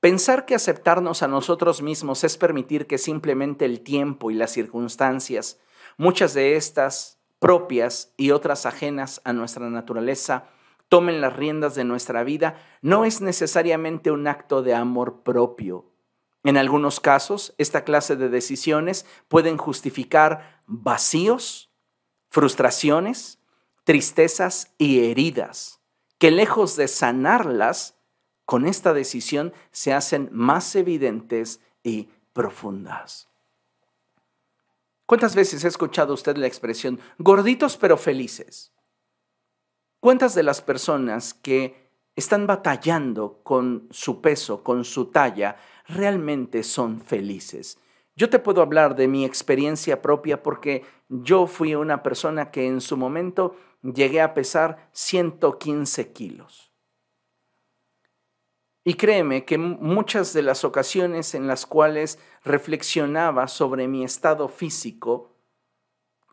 [0.00, 5.60] Pensar que aceptarnos a nosotros mismos es permitir que simplemente el tiempo y las circunstancias,
[5.96, 10.46] muchas de estas propias y otras ajenas a nuestra naturaleza,
[10.88, 15.90] tomen las riendas de nuestra vida, no es necesariamente un acto de amor propio.
[16.44, 21.72] En algunos casos, esta clase de decisiones pueden justificar vacíos,
[22.28, 23.40] frustraciones,
[23.84, 25.80] tristezas y heridas,
[26.18, 27.96] que lejos de sanarlas,
[28.44, 33.28] con esta decisión se hacen más evidentes y profundas.
[35.06, 38.72] ¿Cuántas veces ha escuchado usted la expresión gorditos pero felices?
[40.00, 47.00] ¿Cuántas de las personas que están batallando con su peso, con su talla, realmente son
[47.00, 47.78] felices?
[48.16, 52.80] Yo te puedo hablar de mi experiencia propia porque yo fui una persona que en
[52.80, 56.72] su momento llegué a pesar 115 kilos.
[58.86, 65.32] Y créeme que muchas de las ocasiones en las cuales reflexionaba sobre mi estado físico,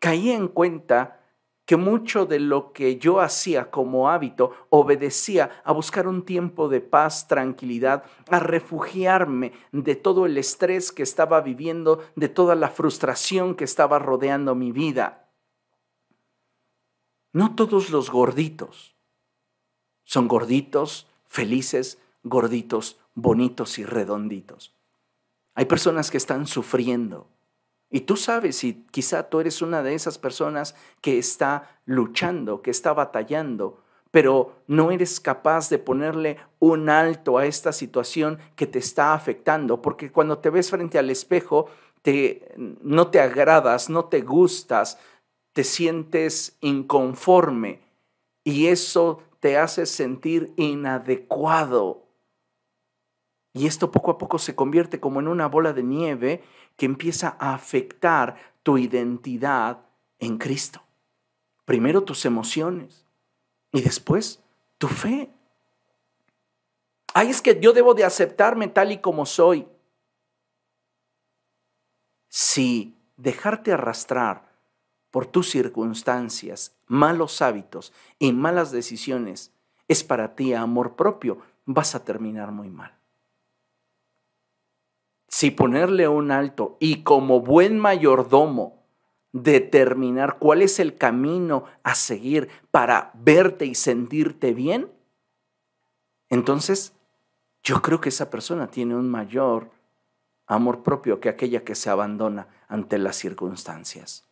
[0.00, 1.22] caí en cuenta
[1.64, 6.80] que mucho de lo que yo hacía como hábito obedecía a buscar un tiempo de
[6.80, 13.54] paz, tranquilidad, a refugiarme de todo el estrés que estaba viviendo, de toda la frustración
[13.54, 15.21] que estaba rodeando mi vida.
[17.32, 18.94] No todos los gorditos
[20.04, 24.74] son gorditos, felices, gorditos, bonitos y redonditos.
[25.54, 27.28] Hay personas que están sufriendo.
[27.90, 32.70] Y tú sabes, y quizá tú eres una de esas personas que está luchando, que
[32.70, 38.78] está batallando, pero no eres capaz de ponerle un alto a esta situación que te
[38.78, 41.66] está afectando, porque cuando te ves frente al espejo,
[42.02, 44.98] te, no te agradas, no te gustas,
[45.52, 47.80] te sientes inconforme
[48.44, 52.02] y eso te hace sentir inadecuado
[53.54, 56.42] y esto poco a poco se convierte como en una bola de nieve
[56.76, 59.84] que empieza a afectar tu identidad
[60.18, 60.82] en Cristo.
[61.64, 63.04] Primero tus emociones
[63.70, 64.42] y después
[64.78, 65.30] tu fe.
[67.14, 69.68] Ay, es que yo debo de aceptarme tal y como soy.
[72.28, 74.50] Si dejarte arrastrar
[75.12, 79.52] por tus circunstancias, malos hábitos y malas decisiones
[79.86, 82.98] es para ti amor propio, vas a terminar muy mal
[85.32, 88.84] si ponerle un alto y como buen mayordomo
[89.32, 94.92] determinar cuál es el camino a seguir para verte y sentirte bien,
[96.28, 96.92] entonces
[97.62, 99.70] yo creo que esa persona tiene un mayor
[100.46, 104.26] amor propio que aquella que se abandona ante las circunstancias.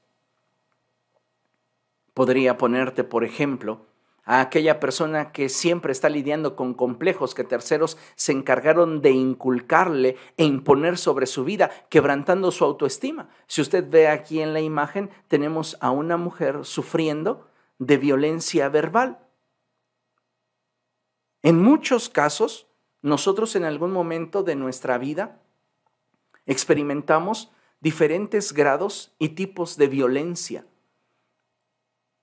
[2.14, 3.86] Podría ponerte, por ejemplo,
[4.24, 10.16] a aquella persona que siempre está lidiando con complejos que terceros se encargaron de inculcarle
[10.36, 13.28] e imponer sobre su vida, quebrantando su autoestima.
[13.46, 19.18] Si usted ve aquí en la imagen, tenemos a una mujer sufriendo de violencia verbal.
[21.42, 22.68] En muchos casos,
[23.02, 25.40] nosotros en algún momento de nuestra vida
[26.46, 30.66] experimentamos diferentes grados y tipos de violencia.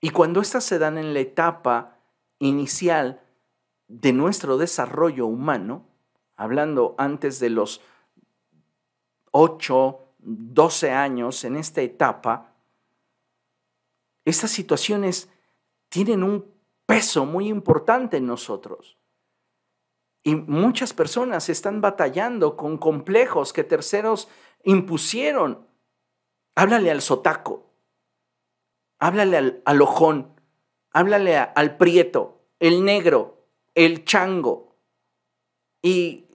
[0.00, 1.98] Y cuando éstas se dan en la etapa
[2.38, 3.20] inicial
[3.88, 5.86] de nuestro desarrollo humano,
[6.36, 7.80] hablando antes de los
[9.32, 12.54] 8, 12 años en esta etapa,
[14.24, 15.30] estas situaciones
[15.88, 16.44] tienen un
[16.86, 18.98] peso muy importante en nosotros.
[20.22, 24.28] Y muchas personas están batallando con complejos que terceros
[24.64, 25.66] impusieron.
[26.54, 27.67] Háblale al sotaco,
[28.98, 30.40] háblale al, al ojón,
[30.92, 34.76] háblale al prieto, el negro, el chango.
[35.82, 36.26] Y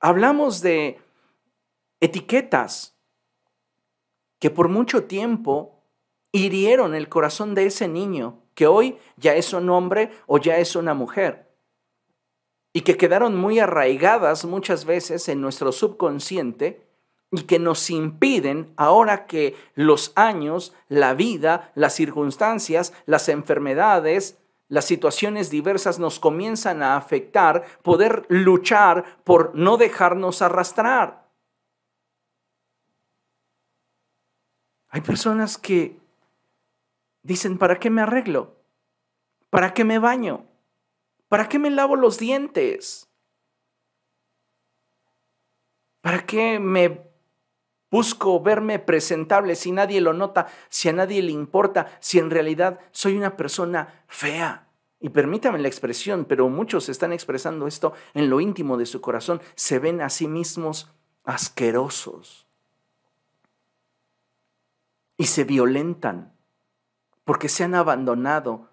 [0.00, 1.00] hablamos de
[2.00, 2.96] etiquetas
[4.38, 5.82] que por mucho tiempo
[6.32, 10.76] hirieron el corazón de ese niño, que hoy ya es un hombre o ya es
[10.76, 11.54] una mujer,
[12.72, 16.85] y que quedaron muy arraigadas muchas veces en nuestro subconsciente
[17.30, 24.84] y que nos impiden, ahora que los años, la vida, las circunstancias, las enfermedades, las
[24.84, 31.26] situaciones diversas nos comienzan a afectar, poder luchar por no dejarnos arrastrar.
[34.88, 36.00] Hay personas que
[37.22, 38.56] dicen, ¿para qué me arreglo?
[39.50, 40.46] ¿Para qué me baño?
[41.28, 43.08] ¿Para qué me lavo los dientes?
[46.00, 47.05] ¿Para qué me
[47.96, 52.78] Busco verme presentable si nadie lo nota, si a nadie le importa, si en realidad
[52.90, 54.68] soy una persona fea.
[55.00, 59.40] Y permítame la expresión, pero muchos están expresando esto en lo íntimo de su corazón.
[59.54, 60.92] Se ven a sí mismos
[61.24, 62.46] asquerosos.
[65.16, 66.34] Y se violentan
[67.24, 68.68] porque se han abandonado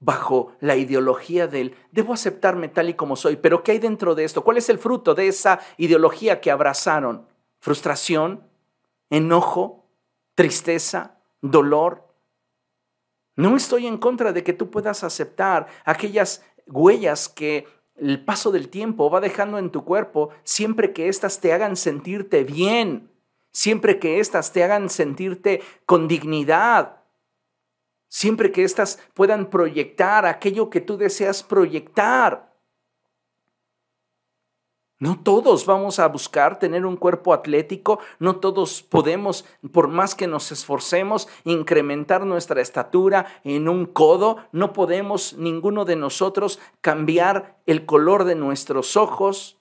[0.00, 3.36] bajo la ideología del debo aceptarme tal y como soy.
[3.36, 4.44] Pero ¿qué hay dentro de esto?
[4.44, 7.31] ¿Cuál es el fruto de esa ideología que abrazaron?
[7.62, 8.44] Frustración,
[9.08, 9.86] enojo,
[10.34, 12.12] tristeza, dolor.
[13.36, 18.68] No estoy en contra de que tú puedas aceptar aquellas huellas que el paso del
[18.68, 23.12] tiempo va dejando en tu cuerpo siempre que éstas te hagan sentirte bien,
[23.52, 27.04] siempre que éstas te hagan sentirte con dignidad,
[28.08, 32.51] siempre que éstas puedan proyectar aquello que tú deseas proyectar.
[35.02, 40.28] No todos vamos a buscar tener un cuerpo atlético, no todos podemos, por más que
[40.28, 47.84] nos esforcemos, incrementar nuestra estatura en un codo, no podemos ninguno de nosotros cambiar el
[47.84, 49.58] color de nuestros ojos.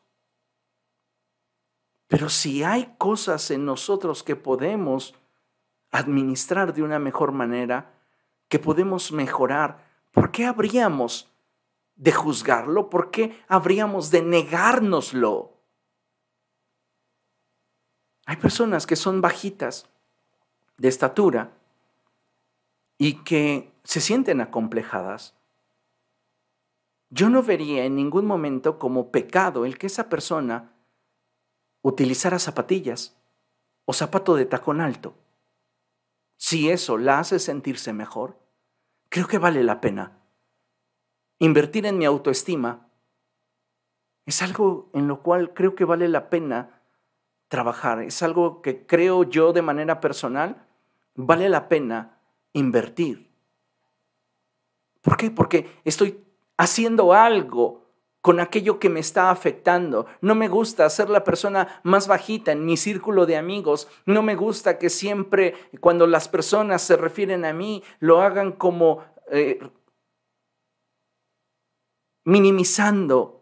[2.05, 5.15] Pero si hay cosas en nosotros que podemos
[5.89, 7.95] administrar de una mejor manera,
[8.47, 11.30] que podemos mejorar, ¿por qué habríamos
[12.01, 12.89] de juzgarlo?
[12.89, 15.53] ¿Por qué habríamos de negárnoslo?
[18.25, 19.87] Hay personas que son bajitas
[20.77, 21.51] de estatura
[22.97, 25.35] y que se sienten acomplejadas.
[27.11, 30.73] Yo no vería en ningún momento como pecado el que esa persona
[31.83, 33.15] utilizara zapatillas
[33.85, 35.13] o zapato de tacón alto.
[36.37, 38.39] Si eso la hace sentirse mejor,
[39.09, 40.20] creo que vale la pena
[41.41, 42.87] Invertir en mi autoestima
[44.27, 46.83] es algo en lo cual creo que vale la pena
[47.47, 48.03] trabajar.
[48.03, 50.67] Es algo que creo yo de manera personal
[51.15, 52.19] vale la pena
[52.53, 53.31] invertir.
[55.01, 55.31] ¿Por qué?
[55.31, 56.23] Porque estoy
[56.57, 57.87] haciendo algo
[58.21, 60.05] con aquello que me está afectando.
[60.21, 63.87] No me gusta ser la persona más bajita en mi círculo de amigos.
[64.05, 69.03] No me gusta que siempre cuando las personas se refieren a mí lo hagan como
[69.31, 69.57] eh,
[72.23, 73.41] minimizando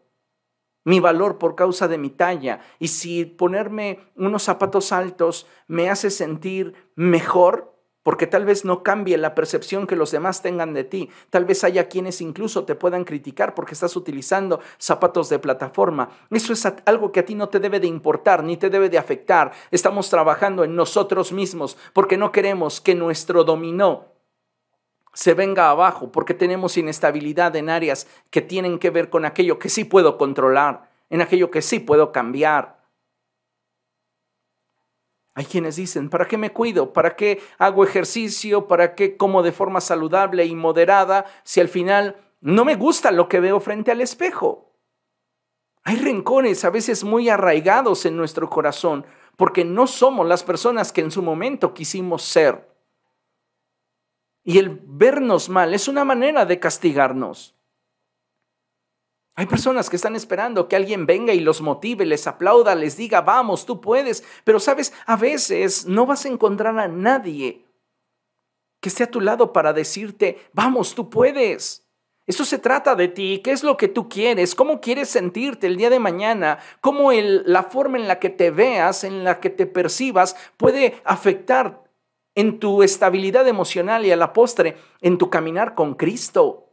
[0.85, 2.61] mi valor por causa de mi talla.
[2.79, 9.17] Y si ponerme unos zapatos altos me hace sentir mejor, porque tal vez no cambie
[9.17, 11.09] la percepción que los demás tengan de ti.
[11.29, 16.09] Tal vez haya quienes incluso te puedan criticar porque estás utilizando zapatos de plataforma.
[16.31, 18.97] Eso es algo que a ti no te debe de importar ni te debe de
[18.97, 19.51] afectar.
[19.69, 24.18] Estamos trabajando en nosotros mismos porque no queremos que nuestro dominó
[25.13, 29.69] se venga abajo porque tenemos inestabilidad en áreas que tienen que ver con aquello que
[29.69, 32.79] sí puedo controlar, en aquello que sí puedo cambiar.
[35.35, 36.91] Hay quienes dicen, ¿para qué me cuido?
[36.91, 38.67] ¿Para qué hago ejercicio?
[38.67, 43.29] ¿Para qué como de forma saludable y moderada si al final no me gusta lo
[43.29, 44.73] que veo frente al espejo?
[45.83, 49.05] Hay rincones a veces muy arraigados en nuestro corazón
[49.37, 52.68] porque no somos las personas que en su momento quisimos ser.
[54.43, 57.55] Y el vernos mal es una manera de castigarnos.
[59.35, 63.21] Hay personas que están esperando que alguien venga y los motive, les aplauda, les diga,
[63.21, 64.23] vamos, tú puedes.
[64.43, 67.65] Pero sabes, a veces no vas a encontrar a nadie
[68.81, 71.85] que esté a tu lado para decirte, vamos, tú puedes.
[72.27, 75.77] Eso se trata de ti, qué es lo que tú quieres, cómo quieres sentirte el
[75.77, 79.65] día de mañana, cómo la forma en la que te veas, en la que te
[79.65, 81.88] percibas, puede afectar
[82.35, 86.69] en tu estabilidad emocional y a la postre en tu caminar con Cristo.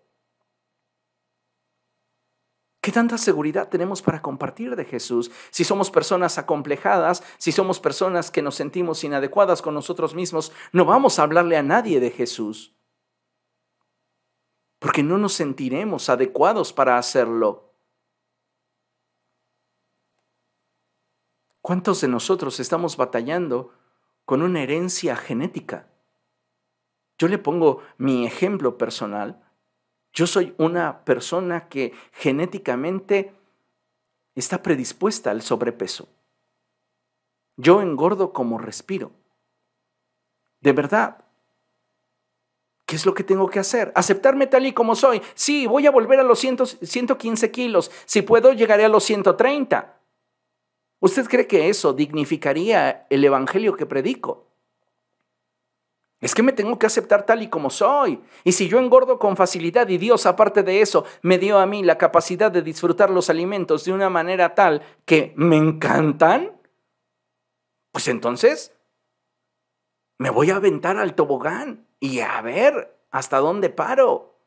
[2.87, 5.33] ¿Qué tanta seguridad tenemos para compartir de Jesús?
[5.51, 10.85] Si somos personas acomplejadas, si somos personas que nos sentimos inadecuadas con nosotros mismos, no
[10.85, 12.77] vamos a hablarle a nadie de Jesús.
[14.79, 17.75] Porque no nos sentiremos adecuados para hacerlo.
[21.61, 23.73] ¿Cuántos de nosotros estamos batallando
[24.27, 25.89] con una herencia genética.
[27.17, 29.43] Yo le pongo mi ejemplo personal.
[30.13, 33.33] Yo soy una persona que genéticamente
[34.35, 36.09] está predispuesta al sobrepeso.
[37.57, 39.13] Yo engordo como respiro.
[40.61, 41.25] De verdad.
[42.85, 43.93] ¿Qué es lo que tengo que hacer?
[43.95, 45.23] Aceptarme tal y como soy.
[45.35, 47.91] Sí, voy a volver a los 115 kilos.
[48.05, 49.96] Si puedo, llegaré a los 130.
[51.01, 54.47] ¿Usted cree que eso dignificaría el evangelio que predico?
[56.21, 58.21] Es que me tengo que aceptar tal y como soy.
[58.43, 61.83] Y si yo engordo con facilidad y Dios, aparte de eso, me dio a mí
[61.83, 66.59] la capacidad de disfrutar los alimentos de una manera tal que me encantan,
[67.93, 68.73] pues entonces
[70.19, 74.39] me voy a aventar al tobogán y a ver hasta dónde paro.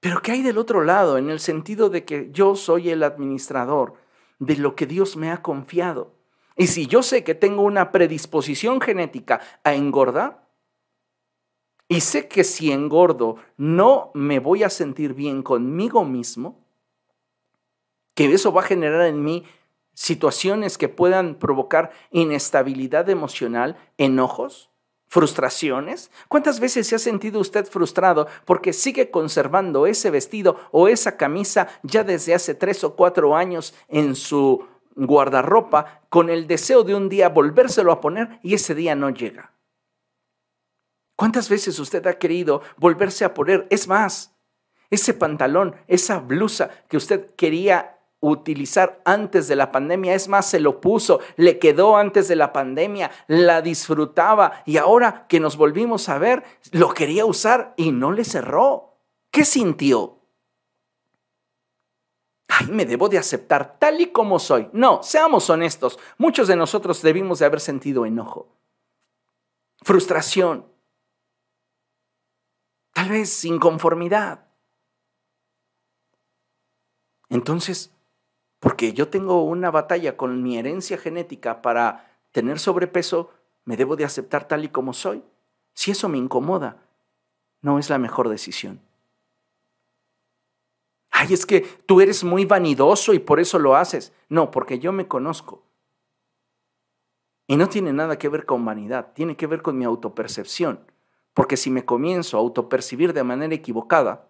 [0.00, 4.05] Pero ¿qué hay del otro lado en el sentido de que yo soy el administrador?
[4.38, 6.14] De lo que Dios me ha confiado.
[6.56, 10.46] Y si yo sé que tengo una predisposición genética a engordar,
[11.88, 16.64] y sé que si engordo no me voy a sentir bien conmigo mismo,
[18.14, 19.44] que eso va a generar en mí
[19.92, 24.70] situaciones que puedan provocar inestabilidad emocional, enojos,
[25.08, 26.10] frustraciones?
[26.28, 31.68] ¿Cuántas veces se ha sentido usted frustrado porque sigue conservando ese vestido o esa camisa
[31.82, 37.08] ya desde hace tres o cuatro años en su guardarropa con el deseo de un
[37.08, 39.52] día volvérselo a poner y ese día no llega?
[41.16, 43.66] ¿Cuántas veces usted ha querido volverse a poner?
[43.70, 44.36] Es más,
[44.90, 47.95] ese pantalón, esa blusa que usted quería
[48.28, 52.52] utilizar antes de la pandemia, es más, se lo puso, le quedó antes de la
[52.52, 58.12] pandemia, la disfrutaba y ahora que nos volvimos a ver, lo quería usar y no
[58.12, 58.98] le cerró.
[59.30, 60.20] ¿Qué sintió?
[62.48, 64.68] Ay, me debo de aceptar tal y como soy.
[64.72, 68.48] No, seamos honestos, muchos de nosotros debimos de haber sentido enojo,
[69.82, 70.66] frustración,
[72.92, 74.46] tal vez inconformidad.
[77.28, 77.95] Entonces,
[78.66, 83.30] porque yo tengo una batalla con mi herencia genética para tener sobrepeso,
[83.64, 85.22] me debo de aceptar tal y como soy.
[85.72, 86.82] Si eso me incomoda,
[87.62, 88.80] no es la mejor decisión.
[91.12, 94.12] Ay, es que tú eres muy vanidoso y por eso lo haces.
[94.28, 95.62] No, porque yo me conozco.
[97.46, 100.80] Y no tiene nada que ver con vanidad, tiene que ver con mi autopercepción.
[101.34, 104.25] Porque si me comienzo a autopercibir de manera equivocada,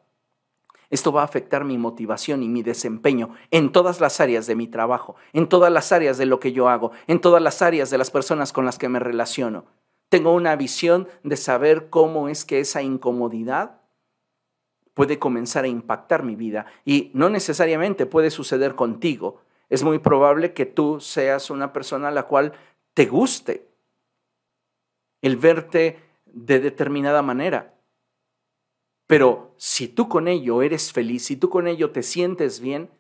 [0.91, 4.69] esto va a afectar mi motivación y mi desempeño en todas las áreas de mi
[4.69, 7.99] trabajo, en todas las áreas de lo que yo hago, en todas las áreas de
[7.99, 9.65] las personas con las que me relaciono.
[10.09, 13.81] Tengo una visión de saber cómo es que esa incomodidad
[14.95, 19.43] puede comenzar a impactar mi vida y no necesariamente puede suceder contigo.
[19.69, 22.53] Es muy probable que tú seas una persona a la cual
[22.95, 23.69] te guste
[25.21, 27.75] el verte de determinada manera.
[29.07, 32.91] Pero si tú con ello eres feliz, si tú con ello te sientes bien,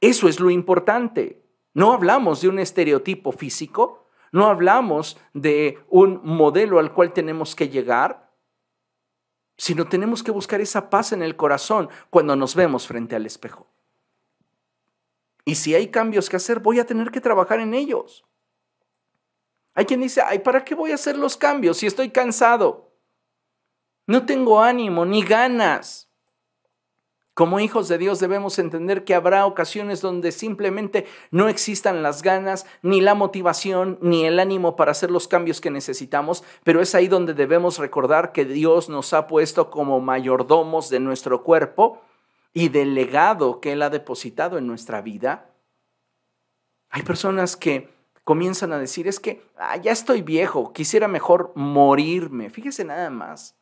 [0.00, 1.42] eso es lo importante.
[1.74, 7.68] No hablamos de un estereotipo físico, no hablamos de un modelo al cual tenemos que
[7.68, 8.30] llegar,
[9.58, 13.66] sino tenemos que buscar esa paz en el corazón cuando nos vemos frente al espejo.
[15.44, 18.24] Y si hay cambios que hacer, voy a tener que trabajar en ellos.
[19.74, 22.91] Hay quien dice, ay, ¿para qué voy a hacer los cambios si estoy cansado?
[24.06, 26.08] No tengo ánimo ni ganas.
[27.34, 32.66] Como hijos de Dios debemos entender que habrá ocasiones donde simplemente no existan las ganas,
[32.82, 37.08] ni la motivación, ni el ánimo para hacer los cambios que necesitamos, pero es ahí
[37.08, 42.02] donde debemos recordar que Dios nos ha puesto como mayordomos de nuestro cuerpo
[42.52, 45.50] y del legado que Él ha depositado en nuestra vida.
[46.90, 47.88] Hay personas que
[48.24, 52.50] comienzan a decir, es que ah, ya estoy viejo, quisiera mejor morirme.
[52.50, 53.56] Fíjese nada más.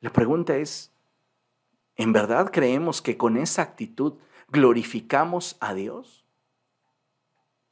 [0.00, 0.92] La pregunta es,
[1.96, 4.14] ¿en verdad creemos que con esa actitud
[4.48, 6.24] glorificamos a Dios?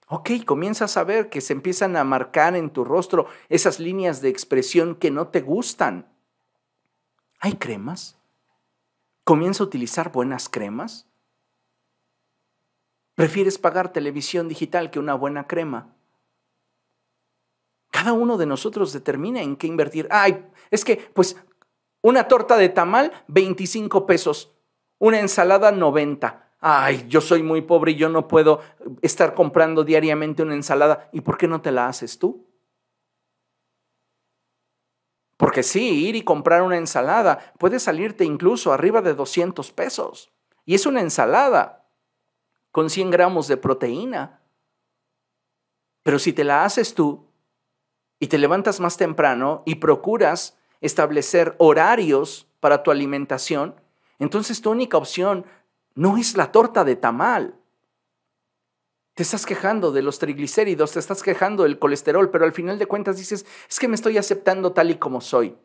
[0.08, 4.30] Ok, comienzas a ver que se empiezan a marcar en tu rostro esas líneas de
[4.30, 6.06] expresión que no te gustan.
[7.40, 8.16] ¿Hay cremas?
[9.24, 11.06] ¿Comienza a utilizar buenas cremas?
[13.14, 15.94] ¿Prefieres pagar televisión digital que una buena crema?
[17.90, 20.08] Cada uno de nosotros determina en qué invertir.
[20.10, 21.36] Ay, es que, pues,
[22.08, 24.54] una torta de tamal, 25 pesos.
[24.98, 26.54] Una ensalada, 90.
[26.58, 28.60] Ay, yo soy muy pobre y yo no puedo
[29.02, 31.10] estar comprando diariamente una ensalada.
[31.12, 32.46] ¿Y por qué no te la haces tú?
[35.36, 40.32] Porque sí, ir y comprar una ensalada puede salirte incluso arriba de 200 pesos.
[40.64, 41.90] Y es una ensalada
[42.72, 44.42] con 100 gramos de proteína.
[46.02, 47.26] Pero si te la haces tú
[48.18, 53.74] y te levantas más temprano y procuras establecer horarios para tu alimentación,
[54.18, 55.46] entonces tu única opción
[55.94, 57.54] no es la torta de tamal.
[59.14, 62.86] Te estás quejando de los triglicéridos, te estás quejando del colesterol, pero al final de
[62.86, 65.56] cuentas dices, es que me estoy aceptando tal y como soy.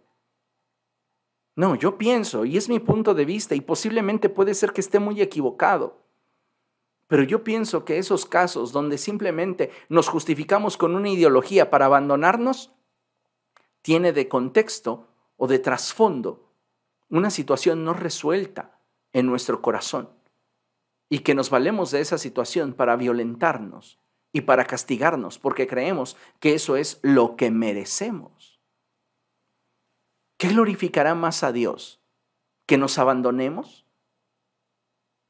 [1.55, 4.97] No, yo pienso, y es mi punto de vista, y posiblemente puede ser que esté
[4.97, 6.03] muy equivocado,
[7.07, 12.71] pero yo pienso que esos casos donde simplemente nos justificamos con una ideología para abandonarnos,
[13.83, 15.07] tiene de contexto
[15.37, 16.49] o de trasfondo
[17.09, 18.79] una situación no resuelta
[19.11, 20.09] en nuestro corazón
[21.09, 23.99] y que nos valemos de esa situación para violentarnos
[24.31, 28.59] y para castigarnos porque creemos que eso es lo que merecemos.
[30.37, 32.01] ¿Qué glorificará más a Dios?
[32.65, 33.85] ¿Que nos abandonemos?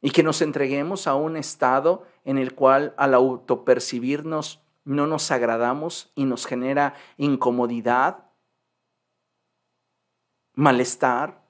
[0.02, 6.12] ¿Y que nos entreguemos a un estado en el cual al autopercibirnos no nos agradamos
[6.16, 8.33] y nos genera incomodidad
[10.54, 11.44] malestar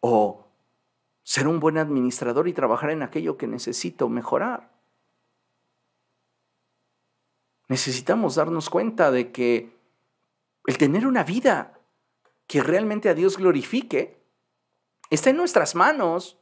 [0.00, 0.46] o
[1.22, 4.78] ser un buen administrador y trabajar en aquello que necesito mejorar.
[7.68, 9.76] necesitamos darnos cuenta de que
[10.66, 11.78] el tener una vida
[12.46, 14.20] que realmente a Dios glorifique
[15.10, 16.38] está en nuestras manos.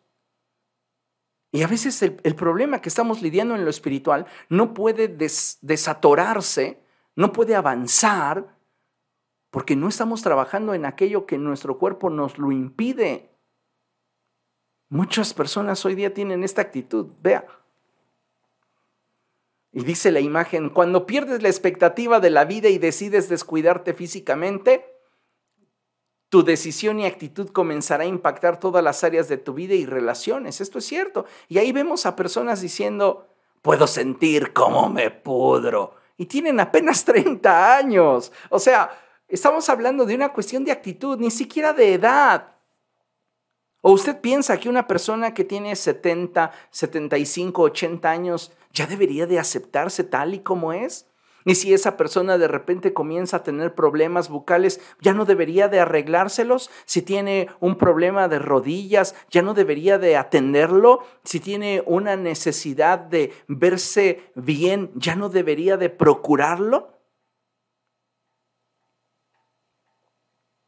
[1.52, 6.80] Y a veces el, problema que estamos lidiando en lo espiritual no puede desatorarse,
[7.16, 8.55] no puede avanzar,
[9.56, 13.30] porque no estamos trabajando en aquello que nuestro cuerpo nos lo impide.
[14.90, 17.06] Muchas personas hoy día tienen esta actitud.
[17.22, 17.46] Vea,
[19.72, 24.84] y dice la imagen, cuando pierdes la expectativa de la vida y decides descuidarte físicamente,
[26.28, 30.60] tu decisión y actitud comenzará a impactar todas las áreas de tu vida y relaciones.
[30.60, 31.24] Esto es cierto.
[31.48, 33.26] Y ahí vemos a personas diciendo,
[33.62, 35.94] puedo sentir cómo me pudro.
[36.18, 38.32] Y tienen apenas 30 años.
[38.50, 42.56] O sea, estamos hablando de una cuestión de actitud, ni siquiera de edad.
[43.80, 49.38] ¿O usted piensa que una persona que tiene 70, 75, 80 años ya debería de
[49.38, 51.06] aceptarse tal y como es?
[51.44, 55.78] Y si esa persona de repente comienza a tener problemas bucales, ya no debería de
[55.78, 56.70] arreglárselos.
[56.84, 61.04] Si tiene un problema de rodillas, ya no debería de atenderlo.
[61.22, 66.95] Si tiene una necesidad de verse bien, ya no debería de procurarlo.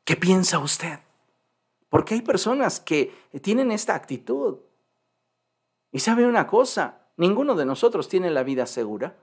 [0.08, 1.00] ¿Qué piensa usted?
[1.90, 4.56] Porque hay personas que tienen esta actitud.
[5.92, 9.18] Y sabe una cosa, ninguno de nosotros tiene la vida segura.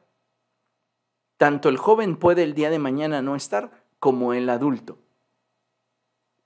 [1.37, 4.99] Tanto el joven puede el día de mañana no estar como el adulto.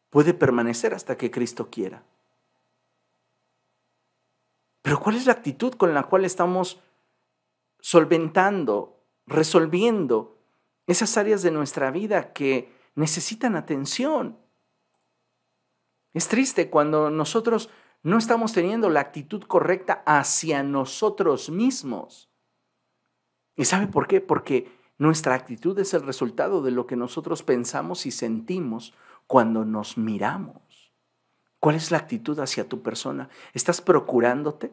[0.10, 2.06] Puede permanecer hasta que Cristo quiera.
[4.82, 6.80] Pero ¿cuál es la actitud con la cual estamos
[7.82, 10.38] solventando, resolviendo
[10.88, 14.38] esas áreas de nuestra vida que necesitan atención?
[16.14, 17.70] Es triste cuando nosotros
[18.02, 22.30] no estamos teniendo la actitud correcta hacia nosotros mismos.
[23.56, 24.22] ¿Y sabe por qué?
[24.22, 28.94] Porque nuestra actitud es el resultado de lo que nosotros pensamos y sentimos
[29.28, 30.94] cuando nos miramos.
[31.60, 33.30] ¿Cuál es la actitud hacia tu persona?
[33.54, 34.72] ¿Estás procurándote?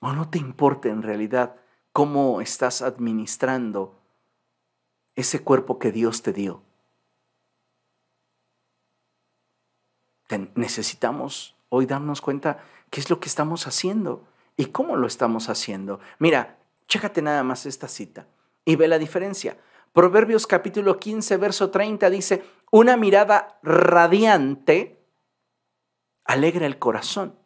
[0.00, 1.56] ¿O no te importa en realidad
[1.92, 4.03] cómo estás administrando
[5.16, 6.62] ese cuerpo que Dios te dio?
[10.54, 12.58] necesitamos hoy darnos cuenta
[12.90, 16.00] qué es lo que estamos haciendo y cómo lo estamos haciendo.
[16.18, 16.58] Mira,
[16.88, 18.26] chécate nada más esta cita
[18.64, 19.56] y ve la diferencia.
[19.92, 25.04] Proverbios capítulo 15, verso 30 dice, una mirada radiante
[26.24, 27.38] alegra el corazón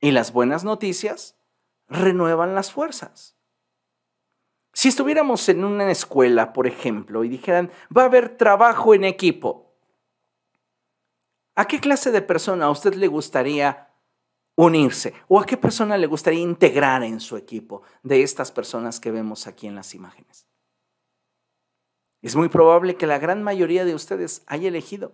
[0.00, 1.36] y las buenas noticias
[1.88, 3.33] renuevan las fuerzas.
[4.74, 9.64] Si estuviéramos en una escuela, por ejemplo, y dijeran, va a haber trabajo en equipo,
[11.54, 13.88] ¿A qué clase de persona a usted le gustaría
[14.56, 15.14] unirse?
[15.28, 19.46] ¿O a qué persona le gustaría integrar en su equipo de estas personas que vemos
[19.46, 20.46] aquí en las imágenes?
[22.22, 25.12] Es muy probable que la gran mayoría de ustedes haya elegido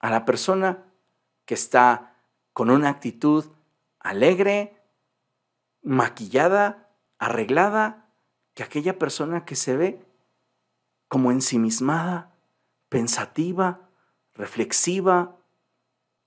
[0.00, 0.84] a la persona
[1.46, 2.14] que está
[2.52, 3.46] con una actitud
[4.00, 4.82] alegre,
[5.80, 8.07] maquillada, arreglada,
[8.58, 10.04] que aquella persona que se ve
[11.06, 12.34] como ensimismada,
[12.88, 13.88] pensativa,
[14.34, 15.36] reflexiva,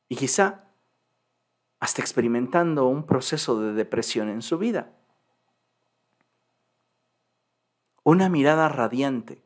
[0.07, 0.63] y quizá
[1.81, 4.93] hasta experimentando un proceso de depresión en su vida.
[8.03, 9.43] Una mirada radiante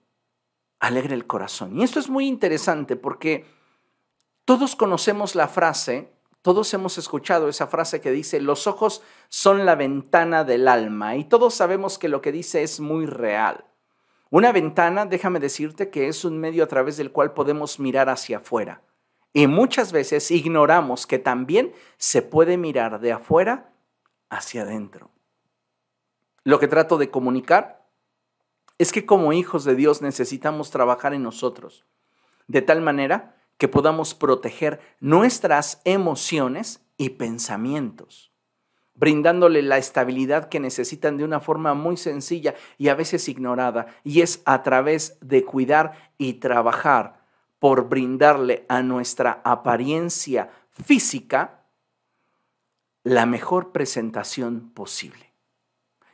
[0.78, 1.80] alegra el corazón.
[1.80, 3.48] Y esto es muy interesante porque
[4.46, 6.14] todos conocemos la frase,
[6.46, 11.24] todos hemos escuchado esa frase que dice, los ojos son la ventana del alma, y
[11.24, 13.66] todos sabemos que lo que dice es muy real.
[14.30, 18.38] Una ventana, déjame decirte que es un medio a través del cual podemos mirar hacia
[18.38, 18.84] afuera.
[19.34, 23.74] Y muchas veces ignoramos que también se puede mirar de afuera
[24.30, 25.10] hacia adentro.
[26.44, 27.88] Lo que trato de comunicar
[28.78, 31.88] es que como hijos de Dios necesitamos trabajar en nosotros,
[32.46, 38.32] de tal manera que podamos proteger nuestras emociones y pensamientos,
[38.94, 44.22] brindándole la estabilidad que necesitan de una forma muy sencilla y a veces ignorada, y
[44.22, 47.26] es a través de cuidar y trabajar
[47.60, 51.66] por brindarle a nuestra apariencia física
[53.04, 55.34] la mejor presentación posible.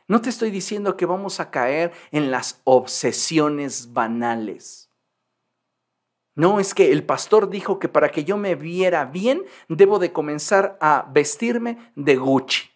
[0.08, 4.91] No te estoy diciendo que vamos a caer en las obsesiones banales.
[6.34, 10.12] No es que el pastor dijo que para que yo me viera bien, debo de
[10.12, 12.70] comenzar a vestirme de Gucci.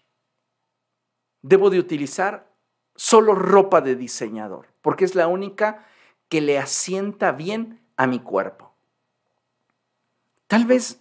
[1.42, 2.52] Debo de utilizar
[2.94, 5.86] solo ropa de diseñador, porque es la única
[6.28, 8.74] que le asienta bien a mi cuerpo.
[10.46, 11.00] Tal vez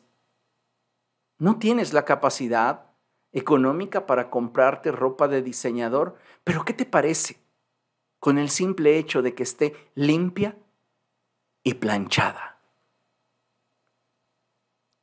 [1.37, 2.85] no tienes la capacidad
[3.33, 7.37] económica para comprarte ropa de diseñador, pero ¿qué te parece
[8.19, 10.55] con el simple hecho de que esté limpia
[11.65, 12.59] y planchada?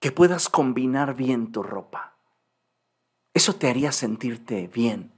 [0.01, 2.15] Que puedas combinar bien tu ropa.
[3.35, 5.13] Eso te haría sentirte bien.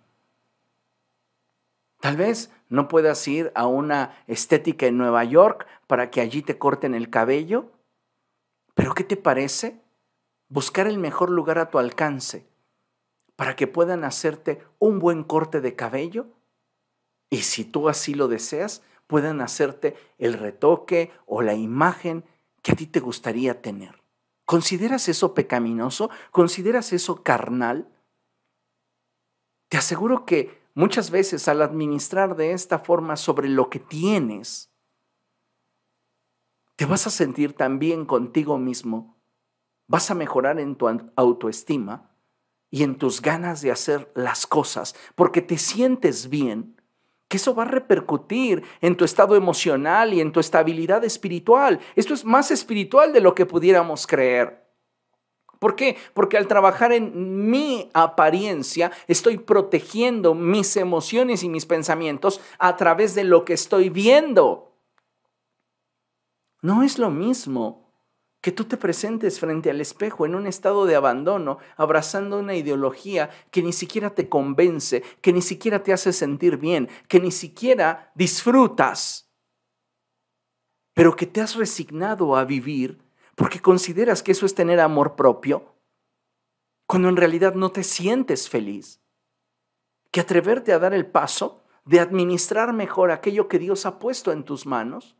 [2.00, 6.58] Tal vez no puedas ir a una estética en Nueva York para que allí te
[6.58, 7.70] corten el cabello,
[8.74, 9.80] pero ¿qué te parece?
[10.48, 12.46] Buscar el mejor lugar a tu alcance
[13.36, 16.26] para que puedan hacerte un buen corte de cabello
[17.30, 22.24] y si tú así lo deseas, puedan hacerte el retoque o la imagen
[22.62, 24.02] que a ti te gustaría tener.
[24.44, 26.10] ¿Consideras eso pecaminoso?
[26.30, 27.88] ¿Consideras eso carnal?
[29.68, 34.70] Te aseguro que muchas veces al administrar de esta forma sobre lo que tienes,
[36.76, 39.16] te vas a sentir tan bien contigo mismo,
[39.86, 42.10] vas a mejorar en tu autoestima
[42.70, 46.80] y en tus ganas de hacer las cosas, porque te sientes bien,
[47.34, 51.80] que eso va a repercutir en tu estado emocional y en tu estabilidad espiritual.
[51.96, 54.64] Esto es más espiritual de lo que pudiéramos creer.
[55.58, 55.96] ¿Por qué?
[56.14, 63.16] Porque al trabajar en mi apariencia estoy protegiendo mis emociones y mis pensamientos a través
[63.16, 64.78] de lo que estoy viendo.
[66.62, 67.83] No es lo mismo
[68.44, 73.30] que tú te presentes frente al espejo en un estado de abandono, abrazando una ideología
[73.50, 78.12] que ni siquiera te convence, que ni siquiera te hace sentir bien, que ni siquiera
[78.14, 79.32] disfrutas,
[80.92, 83.00] pero que te has resignado a vivir
[83.34, 85.76] porque consideras que eso es tener amor propio,
[86.86, 89.00] cuando en realidad no te sientes feliz.
[90.10, 94.44] Que atreverte a dar el paso de administrar mejor aquello que Dios ha puesto en
[94.44, 95.16] tus manos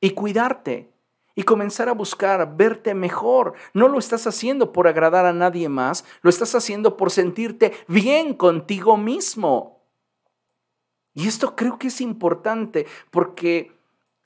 [0.00, 0.93] y cuidarte
[1.34, 3.54] y comenzar a buscar verte mejor.
[3.72, 8.34] No lo estás haciendo por agradar a nadie más, lo estás haciendo por sentirte bien
[8.34, 9.82] contigo mismo.
[11.14, 13.72] Y esto creo que es importante porque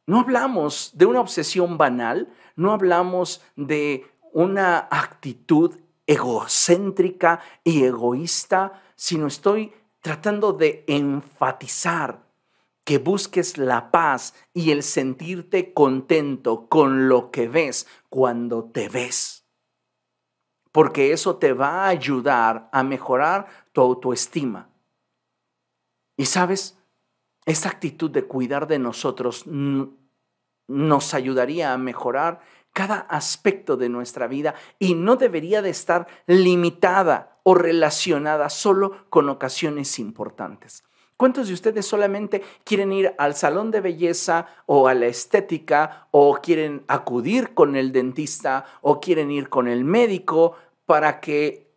[0.07, 9.27] no hablamos de una obsesión banal, no hablamos de una actitud egocéntrica y egoísta, sino
[9.27, 12.28] estoy tratando de enfatizar
[12.89, 19.45] que busques la paz y el sentirte contento con lo que ves cuando te ves.
[20.73, 24.71] Porque eso te va a ayudar a mejorar tu autoestima.
[26.17, 26.79] Y sabes,
[27.45, 32.41] esa actitud de cuidar de nosotros nos ayudaría a mejorar
[32.73, 39.29] cada aspecto de nuestra vida y no debería de estar limitada o relacionada solo con
[39.29, 40.85] ocasiones importantes.
[41.19, 46.35] ¿Cuántos de ustedes solamente quieren ir al salón de belleza o a la estética o
[46.41, 50.55] quieren acudir con el dentista o quieren ir con el médico
[50.87, 51.73] para que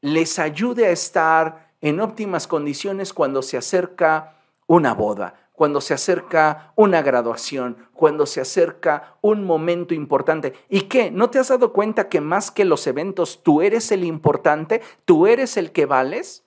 [0.00, 4.36] les ayude a estar en óptimas condiciones cuando se acerca
[4.68, 10.52] una boda, cuando se acerca una graduación, cuando se acerca un momento importante.
[10.68, 11.10] ¿Y qué?
[11.10, 14.82] ¿No te has dado cuenta que más que los eventos, tú eres el importante?
[15.04, 16.45] ¿Tú eres el que vales?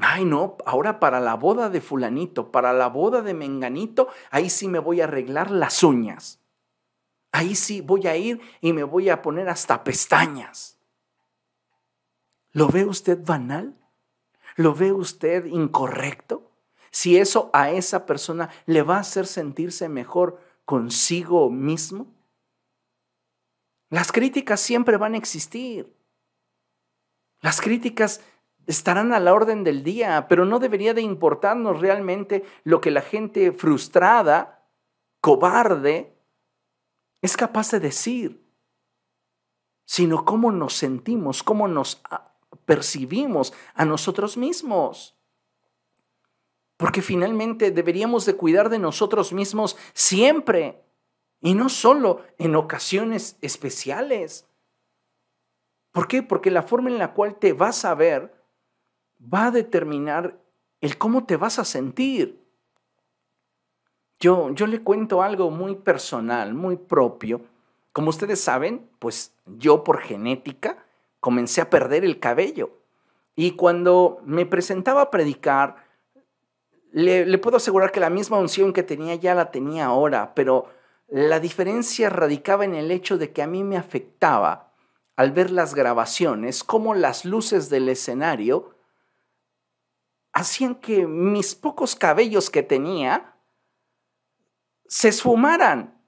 [0.00, 4.66] Ay, no, ahora para la boda de fulanito, para la boda de menganito, ahí sí
[4.66, 6.40] me voy a arreglar las uñas.
[7.32, 10.78] Ahí sí voy a ir y me voy a poner hasta pestañas.
[12.52, 13.76] ¿Lo ve usted banal?
[14.56, 16.50] ¿Lo ve usted incorrecto?
[16.90, 22.06] Si eso a esa persona le va a hacer sentirse mejor consigo mismo.
[23.90, 25.94] Las críticas siempre van a existir.
[27.40, 28.20] Las críticas
[28.66, 33.02] estarán a la orden del día, pero no debería de importarnos realmente lo que la
[33.02, 34.66] gente frustrada,
[35.20, 36.16] cobarde,
[37.22, 38.46] es capaz de decir,
[39.84, 42.02] sino cómo nos sentimos, cómo nos
[42.64, 45.16] percibimos a nosotros mismos.
[46.76, 50.82] Porque finalmente deberíamos de cuidar de nosotros mismos siempre
[51.40, 54.46] y no solo en ocasiones especiales.
[55.92, 56.22] ¿Por qué?
[56.22, 58.39] Porque la forma en la cual te vas a ver
[59.20, 60.38] va a determinar
[60.80, 62.40] el cómo te vas a sentir.
[64.18, 67.42] Yo, yo le cuento algo muy personal, muy propio.
[67.92, 70.84] Como ustedes saben, pues yo por genética
[71.20, 72.70] comencé a perder el cabello.
[73.36, 75.76] Y cuando me presentaba a predicar,
[76.92, 80.66] le, le, puedo asegurar que la misma unción que tenía ya la tenía ahora, pero
[81.08, 84.72] la diferencia radicaba en el hecho de que a mí me afectaba
[85.16, 88.74] al ver las grabaciones, cómo las luces del escenario
[90.32, 93.36] hacían que mis pocos cabellos que tenía
[94.86, 96.00] se esfumaran.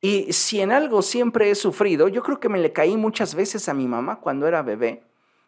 [0.00, 3.68] Y si en algo siempre he sufrido, yo creo que me le caí muchas veces
[3.68, 5.02] a mi mamá cuando era bebé,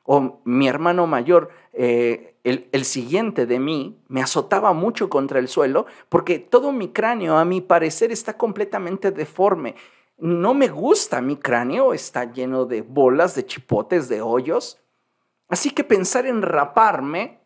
[0.04, 5.48] o mi hermano mayor, eh, el, el, siguiente de mí, me azotaba mucho contra el
[5.48, 9.76] suelo, porque todo mi cráneo, a mi parecer, está completamente deforme.
[10.18, 14.81] No me gusta mi cráneo, está lleno de bolas, de chipotes, de hoyos.
[15.52, 17.42] Así que pensar en raparme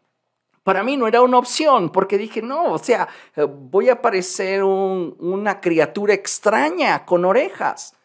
[0.62, 4.62] para mí no era una opción, porque dije, no, o sea, eh, voy a parecer
[4.62, 7.96] una criatura extraña con orejas.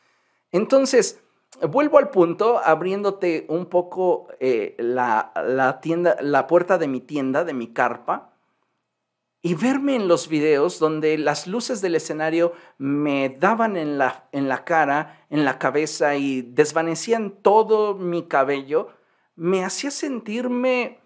[0.51, 1.21] Entonces,
[1.69, 7.43] vuelvo al punto, abriéndote un poco eh, la, la, tienda, la puerta de mi tienda,
[7.43, 8.33] de mi carpa,
[9.43, 14.49] y verme en los videos donde las luces del escenario me daban en la, en
[14.49, 18.99] la cara, en la cabeza y desvanecían todo mi cabello,
[19.35, 20.99] me hacía sentirme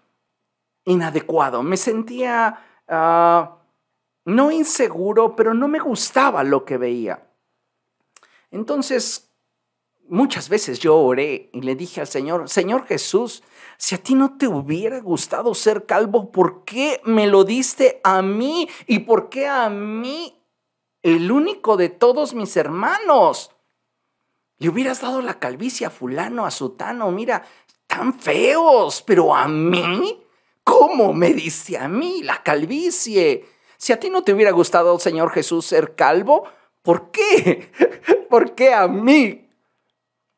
[0.84, 2.58] inadecuado, me sentía
[2.88, 3.58] ah,
[4.24, 7.30] no inseguro, pero no me gustaba lo que veía.
[8.50, 9.30] Entonces,
[10.08, 13.42] muchas veces yo oré y le dije al Señor, Señor Jesús,
[13.78, 18.22] si a ti no te hubiera gustado ser calvo, ¿por qué me lo diste a
[18.22, 18.68] mí?
[18.86, 20.42] ¿Y por qué a mí,
[21.02, 23.52] el único de todos mis hermanos?
[24.58, 27.44] Le hubieras dado la calvicie a fulano, a sutano, mira,
[27.96, 30.26] tan feos, pero a mí
[30.66, 33.48] ¿Cómo me dice a mí la calvicie?
[33.76, 36.42] Si a ti no te hubiera gustado, Señor Jesús, ser calvo,
[36.82, 37.70] ¿por qué?
[38.28, 39.48] ¿Por qué a mí?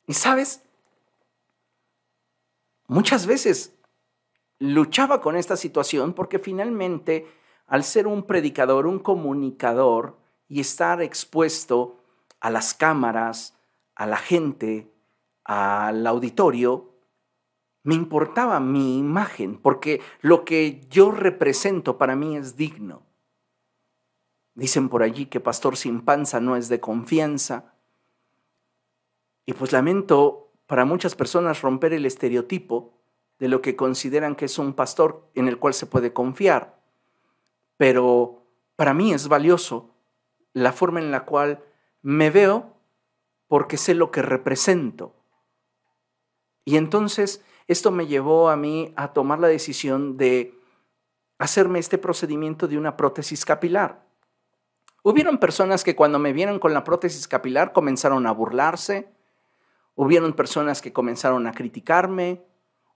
[0.07, 0.63] Y sabes,
[2.89, 3.73] muchas veces
[4.59, 7.27] luchaba con esta situación porque finalmente,
[7.67, 12.03] al ser un predicador, un comunicador y estar expuesto
[12.39, 13.55] a las cámaras,
[13.95, 14.93] a la gente,
[15.43, 16.98] al auditorio,
[17.89, 23.01] me importaba mi imagen, porque lo que yo represento para mí es digno.
[24.55, 27.73] Dicen por allí que pastor sin panza no es de confianza.
[29.47, 32.93] Y pues lamento para muchas personas romper el estereotipo
[33.39, 36.79] de lo que consideran que es un pastor en el cual se puede confiar.
[37.79, 38.43] Pero
[38.77, 39.95] para mí es valioso
[40.53, 41.65] la forma en la cual
[42.03, 42.75] me veo
[43.47, 45.15] porque sé lo que represento.
[46.67, 50.59] Y entonces esto me llevó a mí a tomar la decisión de
[51.39, 54.03] hacerme este procedimiento de una prótesis capilar.
[55.05, 59.13] Hubieron personas que cuando me vieron con la prótesis capilar comenzaron a burlarse,
[59.95, 62.43] hubieron personas que comenzaron a criticarme,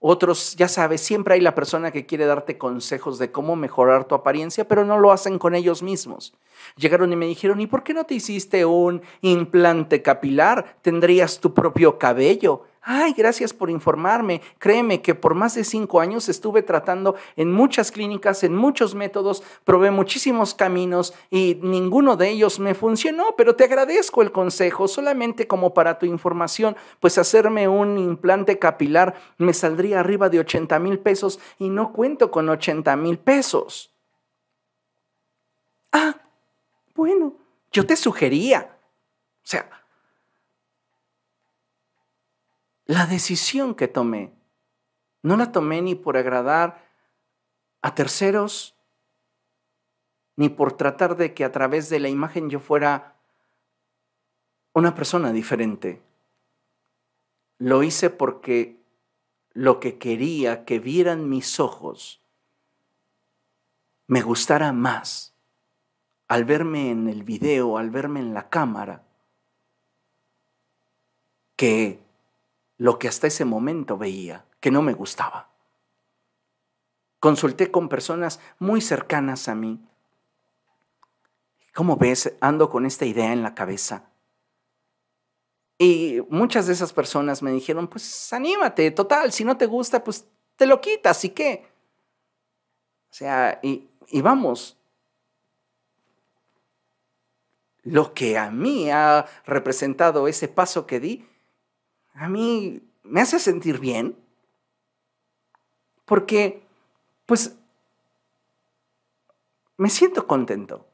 [0.05, 4.15] otros, ya sabes, siempre hay la persona que quiere darte consejos de cómo mejorar tu
[4.15, 6.33] apariencia, pero no lo hacen con ellos mismos.
[6.75, 10.75] Llegaron y me dijeron, ¿y por qué no te hiciste un implante capilar?
[10.81, 12.63] Tendrías tu propio cabello.
[12.85, 14.41] Ay, gracias por informarme.
[14.59, 19.41] Créeme que por más de cinco años estuve tratando en muchas clínicas, en muchos métodos,
[19.63, 25.47] probé muchísimos caminos y ninguno de ellos me funcionó, pero te agradezco el consejo, solamente
[25.47, 30.99] como para tu información, pues hacerme un implante capilar me saldría arriba de 80 mil
[30.99, 33.93] pesos y no cuento con 80 mil pesos.
[35.93, 36.15] Ah,
[36.95, 37.37] bueno,
[37.71, 38.77] yo te sugería.
[39.37, 39.69] O sea,
[42.93, 44.31] la decisión que tomé,
[45.23, 46.87] no la tomé ni por agradar
[47.81, 48.75] a terceros,
[50.35, 53.15] ni por tratar de que a través de la imagen yo fuera
[54.73, 56.03] una persona diferente.
[57.57, 58.79] Lo hice porque
[59.53, 62.21] lo que quería que vieran mis ojos
[64.05, 65.33] me gustara más
[66.27, 69.03] al verme en el video, al verme en la cámara,
[71.55, 72.03] que
[72.77, 75.49] lo que hasta ese momento veía, que no me gustaba.
[77.19, 79.79] Consulté con personas muy cercanas a mí.
[81.73, 82.35] ¿Cómo ves?
[82.41, 84.09] Ando con esta idea en la cabeza.
[85.77, 90.25] Y muchas de esas personas me dijeron, pues anímate, total, si no te gusta, pues
[90.55, 91.65] te lo quitas, ¿y qué?
[93.09, 94.77] O sea, y, y vamos,
[97.83, 101.27] lo que a mí ha representado ese paso que di
[102.13, 104.17] a mí me hace sentir bien
[106.05, 106.61] porque,
[107.25, 107.57] pues,
[109.77, 110.85] me siento contento.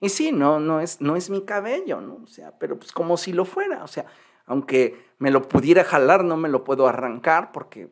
[0.00, 2.20] Y sí, no, no, es, no es mi cabello, ¿no?
[2.22, 4.06] O sea, pero pues como si lo fuera, o sea,
[4.44, 7.90] aunque me lo pudiera jalar, no me lo puedo arrancar porque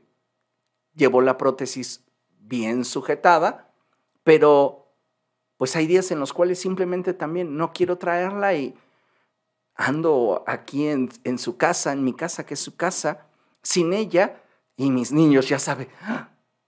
[0.94, 2.04] llevo la prótesis
[2.40, 3.72] bien sujetada,
[4.22, 4.92] pero
[5.56, 8.74] pues hay días en los cuales simplemente también no quiero traerla y
[9.74, 13.26] ando aquí en, su casa, en mi casa, que es su casa,
[13.62, 14.40] sin ella,
[14.76, 15.88] y mis niños ya saben,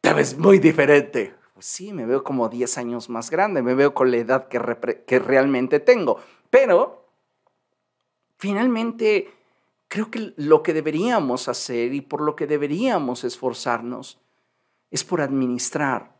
[0.01, 1.35] te ves muy diferente.
[1.55, 5.05] Pues sí, me veo como 10 años más grande, me veo con la edad que,
[5.07, 6.19] que realmente tengo.
[6.51, 7.09] Pero
[8.37, 9.33] finalmente
[9.89, 14.19] creo que lo que deberíamos hacer y por lo que deberíamos esforzarnos
[14.91, 16.15] es por administrar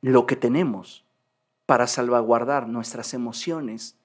[0.00, 1.04] lo que tenemos
[1.66, 3.96] para salvaguardar nuestras emociones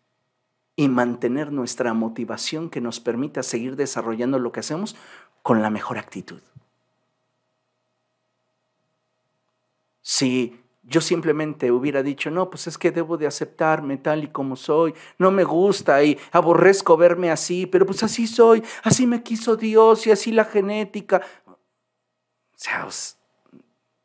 [0.80, 4.96] y mantener nuestra motivación que nos permita seguir desarrollando lo que hacemos
[5.44, 6.42] con la mejor actitud.
[10.00, 14.56] Si yo simplemente hubiera dicho, no, pues es que debo de aceptarme tal y como
[14.56, 19.58] soy, no me gusta y aborrezco verme así, pero pues así soy, así me quiso
[19.58, 21.22] Dios y así la genética.
[21.46, 21.58] O
[22.56, 22.88] sea,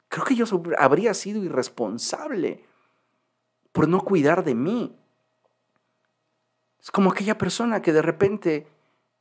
[0.08, 0.44] creo que yo
[0.76, 2.64] habría sido irresponsable
[3.70, 4.98] por no cuidar de mí.
[6.84, 8.66] Es como aquella persona que de repente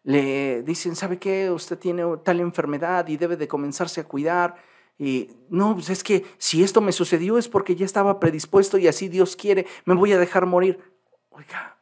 [0.03, 1.49] le dicen, ¿sabe qué?
[1.49, 4.57] Usted tiene tal enfermedad y debe de comenzarse a cuidar
[4.99, 8.89] y no, pues es que si esto me sucedió es porque ya estaba predispuesto y
[8.89, 10.77] así Dios quiere, me voy a dejar morir.
[11.29, 11.77] Oiga,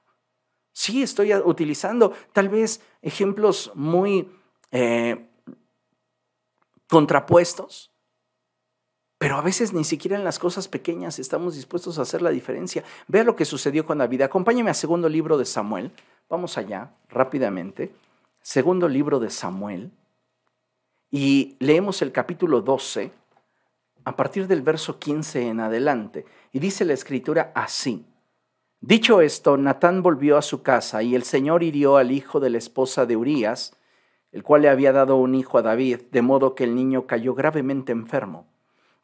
[0.72, 4.32] sí estoy utilizando tal vez ejemplos muy
[4.70, 5.32] eh,
[6.88, 7.91] contrapuestos,
[9.22, 12.84] pero a veces ni siquiera en las cosas pequeñas estamos dispuestos a hacer la diferencia.
[13.08, 14.24] Vea lo que sucedió con David.
[14.24, 15.92] Acompáñame a segundo libro de Samuel.
[16.28, 17.94] Vamos allá, rápidamente.
[18.42, 19.92] Segundo libro de Samuel
[21.12, 23.12] y leemos el capítulo 12
[24.06, 26.26] a partir del verso 15 en adelante.
[26.52, 28.08] Y dice la escritura así.
[28.80, 32.58] Dicho esto, Natán volvió a su casa y el Señor hirió al hijo de la
[32.58, 33.78] esposa de Urías,
[34.32, 37.36] el cual le había dado un hijo a David, de modo que el niño cayó
[37.36, 38.48] gravemente enfermo.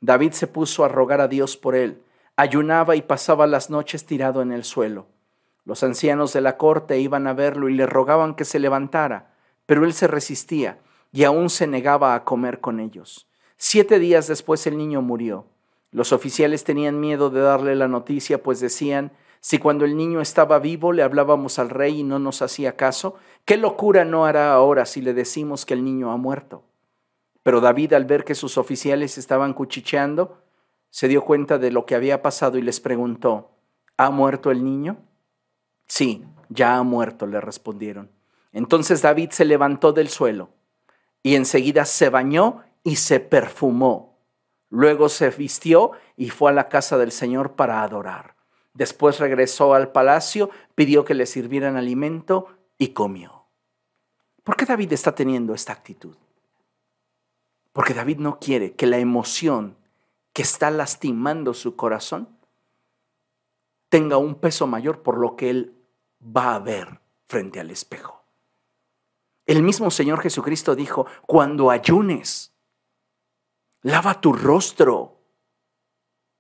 [0.01, 2.01] David se puso a rogar a Dios por él,
[2.35, 5.07] ayunaba y pasaba las noches tirado en el suelo.
[5.65, 9.33] Los ancianos de la corte iban a verlo y le rogaban que se levantara,
[9.65, 10.79] pero él se resistía
[11.11, 13.27] y aún se negaba a comer con ellos.
[13.57, 15.45] Siete días después el niño murió.
[15.91, 20.59] Los oficiales tenían miedo de darle la noticia, pues decían, si cuando el niño estaba
[20.59, 24.85] vivo le hablábamos al rey y no nos hacía caso, ¿qué locura no hará ahora
[24.85, 26.63] si le decimos que el niño ha muerto?
[27.47, 30.43] Pero David, al ver que sus oficiales estaban cuchicheando,
[30.89, 33.51] se dio cuenta de lo que había pasado y les preguntó,
[33.95, 34.97] ¿ha muerto el niño?
[35.87, 38.11] Sí, ya ha muerto, le respondieron.
[38.51, 40.49] Entonces David se levantó del suelo
[41.23, 44.19] y enseguida se bañó y se perfumó.
[44.69, 48.35] Luego se vistió y fue a la casa del Señor para adorar.
[48.73, 53.45] Después regresó al palacio, pidió que le sirvieran alimento y comió.
[54.43, 56.17] ¿Por qué David está teniendo esta actitud?
[57.77, 59.77] Porque David no quiere que la emoción
[60.33, 62.27] que está lastimando su corazón
[63.87, 65.77] tenga un peso mayor por lo que él
[66.19, 68.23] va a ver frente al espejo.
[69.45, 72.51] El mismo Señor Jesucristo dijo, cuando ayunes,
[73.83, 75.19] lava tu rostro,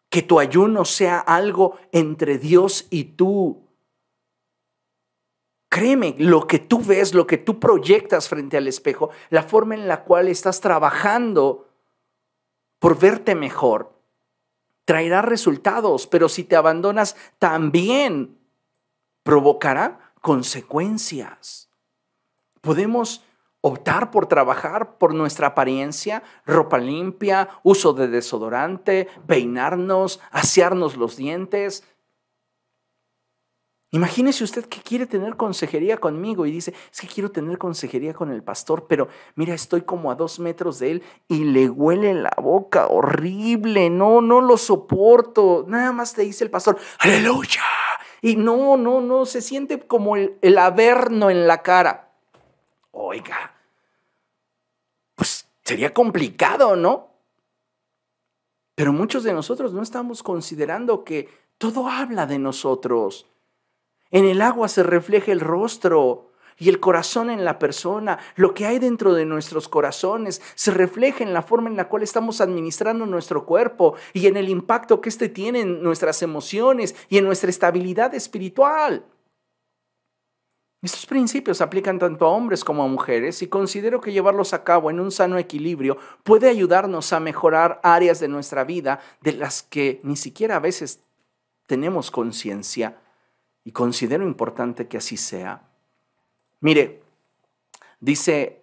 [0.09, 3.66] que tu ayuno sea algo entre Dios y tú.
[5.69, 9.87] Créeme, lo que tú ves, lo que tú proyectas frente al espejo, la forma en
[9.87, 11.67] la cual estás trabajando
[12.79, 13.93] por verte mejor,
[14.85, 18.37] traerá resultados, pero si te abandonas, también
[19.23, 21.69] provocará consecuencias.
[22.61, 23.25] Podemos
[23.61, 31.83] optar por trabajar por nuestra apariencia, ropa limpia, uso de desodorante, peinarnos, asearnos los dientes.
[33.91, 38.31] Imagínese usted que quiere tener consejería conmigo y dice, es que quiero tener consejería con
[38.31, 42.33] el pastor, pero mira, estoy como a dos metros de él y le huele la
[42.41, 45.63] boca horrible, no, no lo soporto.
[45.69, 47.63] Nada más te dice el pastor, aleluya.
[48.21, 52.11] Y no, no, no, se siente como el, el averno en la cara.
[52.91, 53.55] Oiga,
[55.15, 57.07] pues sería complicado, ¿no?
[58.75, 63.27] Pero muchos de nosotros no estamos considerando que todo habla de nosotros.
[64.11, 66.27] En el agua se refleja el rostro
[66.57, 68.17] y el corazón en la persona.
[68.35, 72.03] Lo que hay dentro de nuestros corazones se refleja en la forma en la cual
[72.03, 77.17] estamos administrando nuestro cuerpo y en el impacto que éste tiene en nuestras emociones y
[77.17, 79.05] en nuestra estabilidad espiritual.
[80.81, 84.91] Estos principios aplican tanto a hombres como a mujeres y considero que llevarlos a cabo
[84.91, 89.99] en un sano equilibrio puede ayudarnos a mejorar áreas de nuestra vida de las que
[90.03, 91.01] ni siquiera a veces
[91.65, 92.95] tenemos conciencia
[93.67, 95.61] y considero importante que así sea.
[96.61, 97.01] Mire,
[97.99, 98.61] dice,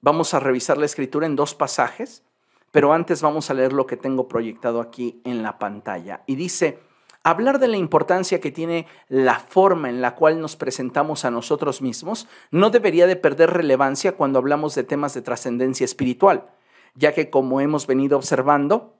[0.00, 2.22] vamos a revisar la escritura en dos pasajes,
[2.70, 6.22] pero antes vamos a leer lo que tengo proyectado aquí en la pantalla.
[6.24, 6.78] Y dice,
[7.22, 11.82] Hablar de la importancia que tiene la forma en la cual nos presentamos a nosotros
[11.82, 16.46] mismos no debería de perder relevancia cuando hablamos de temas de trascendencia espiritual,
[16.94, 18.96] ya que como hemos venido observando,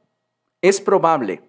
[0.61, 1.48] es probable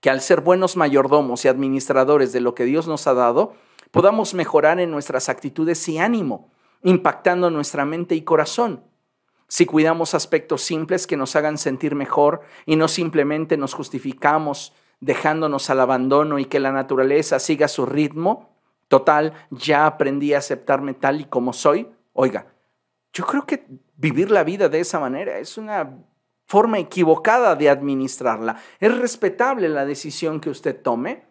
[0.00, 3.54] que al ser buenos mayordomos y administradores de lo que Dios nos ha dado,
[3.90, 6.50] podamos mejorar en nuestras actitudes y ánimo,
[6.82, 8.84] impactando nuestra mente y corazón.
[9.48, 15.70] Si cuidamos aspectos simples que nos hagan sentir mejor y no simplemente nos justificamos dejándonos
[15.70, 18.56] al abandono y que la naturaleza siga su ritmo,
[18.88, 21.88] total, ya aprendí a aceptarme tal y como soy.
[22.12, 22.46] Oiga,
[23.12, 23.64] yo creo que
[23.96, 26.04] vivir la vida de esa manera es una
[26.48, 28.56] forma equivocada de administrarla.
[28.80, 31.26] Es respetable la decisión que usted tome,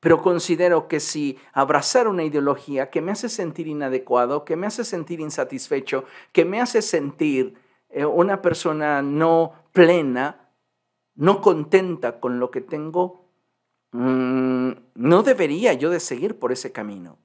[0.00, 4.84] pero considero que si abrazar una ideología que me hace sentir inadecuado, que me hace
[4.84, 7.54] sentir insatisfecho, que me hace sentir
[7.88, 10.50] eh, una persona no plena,
[11.14, 13.28] no contenta con lo que tengo,
[13.92, 17.16] mm, no debería yo de seguir por ese camino.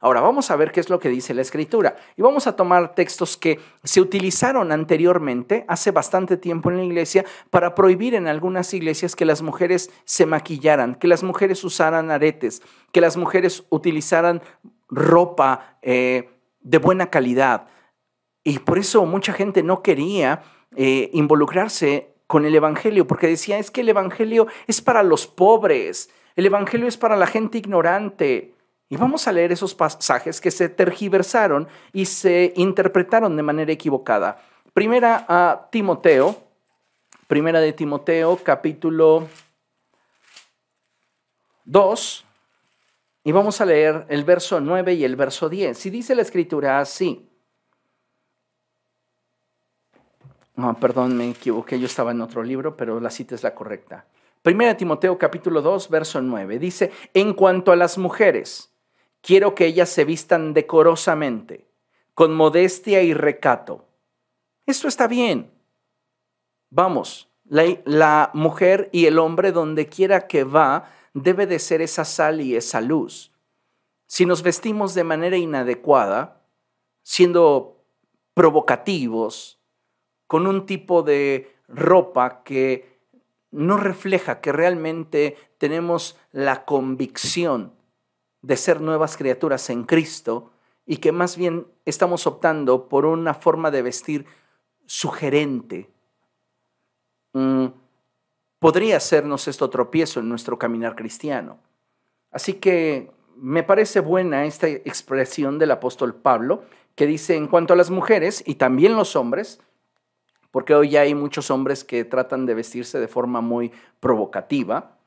[0.00, 2.94] Ahora vamos a ver qué es lo que dice la escritura y vamos a tomar
[2.94, 8.72] textos que se utilizaron anteriormente, hace bastante tiempo en la iglesia, para prohibir en algunas
[8.74, 14.42] iglesias que las mujeres se maquillaran, que las mujeres usaran aretes, que las mujeres utilizaran
[14.88, 16.30] ropa eh,
[16.60, 17.66] de buena calidad.
[18.44, 20.42] Y por eso mucha gente no quería
[20.76, 26.10] eh, involucrarse con el Evangelio, porque decía, es que el Evangelio es para los pobres,
[26.36, 28.54] el Evangelio es para la gente ignorante.
[28.90, 34.40] Y vamos a leer esos pasajes que se tergiversaron y se interpretaron de manera equivocada.
[34.72, 36.42] Primera a Timoteo,
[37.26, 39.28] primera de Timoteo, capítulo
[41.64, 42.24] 2,
[43.24, 45.76] y vamos a leer el verso 9 y el verso 10.
[45.76, 47.28] Si dice la escritura así,
[50.58, 54.06] No, perdón, me equivoqué, yo estaba en otro libro, pero la cita es la correcta.
[54.42, 56.58] Primera Timoteo capítulo 2, verso 9.
[56.58, 58.72] Dice, en cuanto a las mujeres,
[59.28, 61.66] quiero que ellas se vistan decorosamente,
[62.14, 63.84] con modestia y recato.
[64.64, 65.50] Esto está bien.
[66.70, 72.40] Vamos, la, mujer y el hombre donde quiera que va debe de ser esa sal
[72.40, 73.30] y esa luz.
[74.06, 76.40] Si nos vestimos de manera inadecuada,
[77.02, 77.84] siendo
[78.32, 79.60] provocativos,
[80.26, 82.98] con un tipo de ropa que
[83.50, 87.76] no refleja que realmente tenemos la convicción
[88.42, 90.50] de ser nuevas criaturas en Cristo
[90.86, 94.26] y que más bien estamos optando por una forma de vestir
[94.86, 95.90] sugerente.
[97.32, 97.66] Mm,
[98.58, 101.58] podría hacernos esto tropiezo en nuestro caminar cristiano.
[102.30, 106.64] Así que me parece buena esta expresión del apóstol Pablo,
[106.94, 109.60] que dice, en cuanto a las mujeres y también los hombres,
[110.50, 113.70] porque hoy hay muchos hombres que tratan de vestirse de forma muy
[114.00, 114.97] provocativa.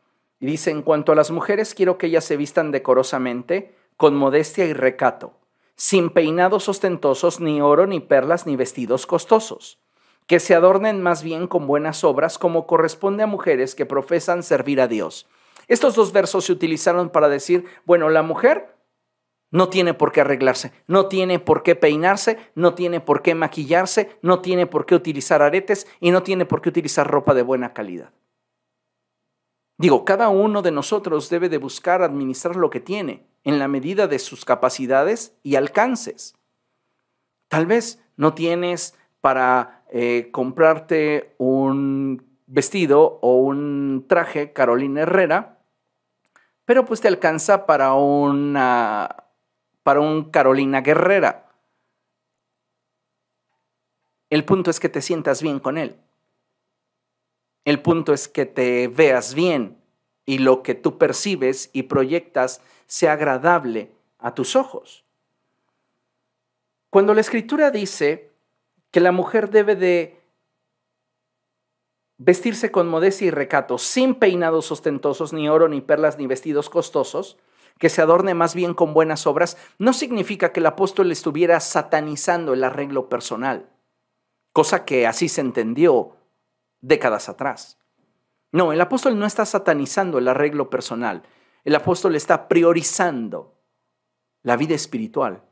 [0.41, 4.65] Y dice, en cuanto a las mujeres, quiero que ellas se vistan decorosamente, con modestia
[4.65, 5.37] y recato,
[5.75, 9.79] sin peinados ostentosos, ni oro, ni perlas, ni vestidos costosos,
[10.25, 14.81] que se adornen más bien con buenas obras, como corresponde a mujeres que profesan servir
[14.81, 15.27] a Dios.
[15.67, 18.75] Estos dos versos se utilizaron para decir, bueno, la mujer
[19.51, 24.17] no tiene por qué arreglarse, no tiene por qué peinarse, no tiene por qué maquillarse,
[24.23, 27.73] no tiene por qué utilizar aretes y no tiene por qué utilizar ropa de buena
[27.73, 28.11] calidad.
[29.81, 34.05] Digo, cada uno de nosotros debe de buscar administrar lo que tiene en la medida
[34.05, 36.35] de sus capacidades y alcances.
[37.47, 45.57] Tal vez no tienes para eh, comprarte un vestido o un traje Carolina Herrera,
[46.63, 49.15] pero pues te alcanza para una
[49.81, 51.47] para un Carolina Guerrera.
[54.29, 56.00] El punto es que te sientas bien con él.
[57.65, 59.77] El punto es que te veas bien
[60.25, 65.03] y lo que tú percibes y proyectas sea agradable a tus ojos.
[66.89, 68.31] Cuando la escritura dice
[68.91, 70.21] que la mujer debe de
[72.17, 77.37] vestirse con modestia y recato, sin peinados ostentosos, ni oro, ni perlas, ni vestidos costosos,
[77.79, 82.53] que se adorne más bien con buenas obras, no significa que el apóstol estuviera satanizando
[82.53, 83.69] el arreglo personal,
[84.53, 86.15] cosa que así se entendió
[86.81, 87.77] décadas atrás.
[88.51, 91.23] No, el apóstol no está satanizando el arreglo personal,
[91.63, 93.55] el apóstol está priorizando
[94.43, 95.43] la vida espiritual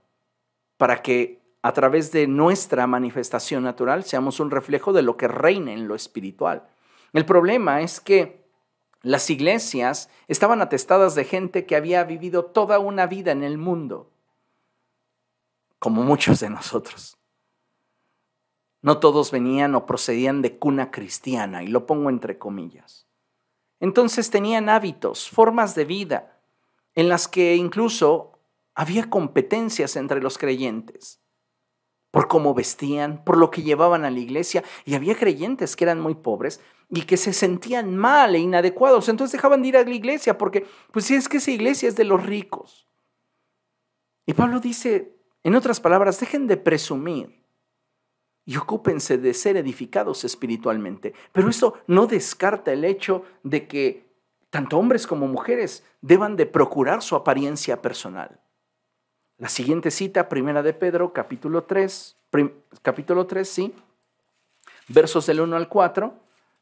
[0.78, 5.74] para que a través de nuestra manifestación natural seamos un reflejo de lo que reina
[5.74, 6.68] en lo espiritual.
[7.14, 8.48] El problema es que
[9.02, 14.12] las iglesias estaban atestadas de gente que había vivido toda una vida en el mundo,
[15.80, 17.19] como muchos de nosotros.
[18.82, 23.08] No todos venían o procedían de cuna cristiana, y lo pongo entre comillas.
[23.80, 26.42] Entonces tenían hábitos, formas de vida,
[26.96, 28.40] en las que incluso
[28.76, 31.22] había competencias entre los creyentes.
[32.12, 36.00] por cómo vestían, por lo que llevaban a la iglesia, y había creyentes que eran
[36.00, 39.94] muy pobres y que se sentían mal e inadecuados, entonces dejaban de ir a la
[39.94, 42.88] iglesia porque, pues si es que esa iglesia es de los ricos.
[44.26, 47.39] Y Pablo dice, en otras palabras, dejen de presumir
[48.50, 51.14] y ocúpense de ser edificados espiritualmente.
[51.32, 54.10] Pero eso no descarta el hecho de que
[54.50, 58.40] tanto hombres como mujeres deban de procurar su apariencia personal.
[59.38, 62.18] La siguiente cita, primera de Pedro, capítulo 3,
[62.82, 63.76] capítulo 3, sí,
[64.88, 66.12] versos del 1 al 4,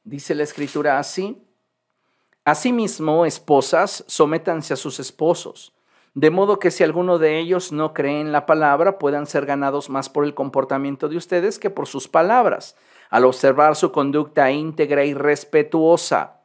[0.03, 1.41] dice la escritura así,
[2.43, 5.71] Asimismo, esposas, sométanse a sus esposos,
[6.17, 9.87] de modo que si alguno de ellos no cree en la palabra, puedan ser ganados
[9.91, 12.75] más por el comportamiento de ustedes que por sus palabras,
[13.11, 16.37] al observar su conducta íntegra y respetuosa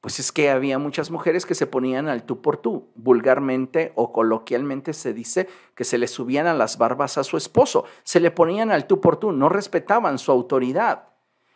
[0.00, 2.88] pues es que había muchas mujeres que se ponían al tú por tú.
[2.94, 7.84] Vulgarmente o coloquialmente se dice que se le subían a las barbas a su esposo,
[8.04, 11.08] se le ponían al tú por tú, no respetaban su autoridad.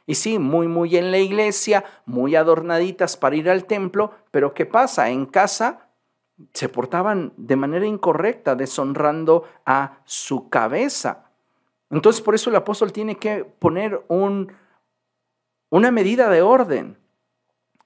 [0.07, 4.67] Y sí, muy, muy en la iglesia, muy adornaditas para ir al templo, pero ¿qué
[4.67, 5.11] pasa?
[5.11, 5.92] En casa
[6.53, 11.31] se portaban de manera incorrecta, deshonrando a su cabeza.
[11.91, 14.53] Entonces, por eso el apóstol tiene que poner un,
[15.71, 16.99] una medida de orden.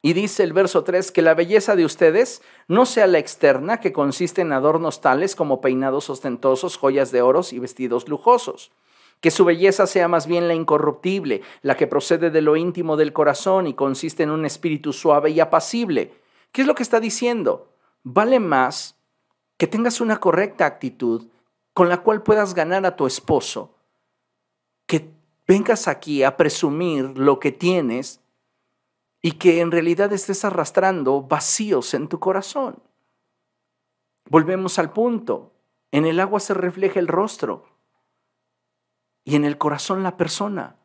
[0.02, 3.92] Y dice el verso 3 que la belleza de ustedes no sea la externa, que
[3.92, 8.70] consiste en adornos tales como peinados ostentosos, joyas de oros y vestidos lujosos.
[9.20, 13.12] Que su belleza sea más bien la incorruptible, la que procede de lo íntimo del
[13.12, 16.12] corazón y consiste en un espíritu suave y apacible.
[16.52, 17.72] ¿Qué es lo que está diciendo?
[18.08, 18.96] Vale más
[19.56, 21.26] que tengas una correcta actitud
[21.74, 23.74] con la cual puedas ganar a tu esposo,
[24.86, 25.10] que
[25.48, 28.20] vengas aquí a presumir lo que tienes
[29.22, 32.80] y que en realidad estés arrastrando vacíos en tu corazón.
[34.30, 35.50] Volvemos al punto.
[35.90, 37.66] En el agua se refleja el rostro
[39.24, 40.76] y en el corazón la persona.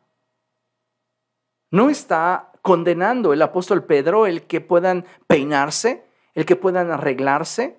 [1.70, 7.78] No está condenando el apóstol Pedro el que puedan peinarse, el que puedan arreglarse,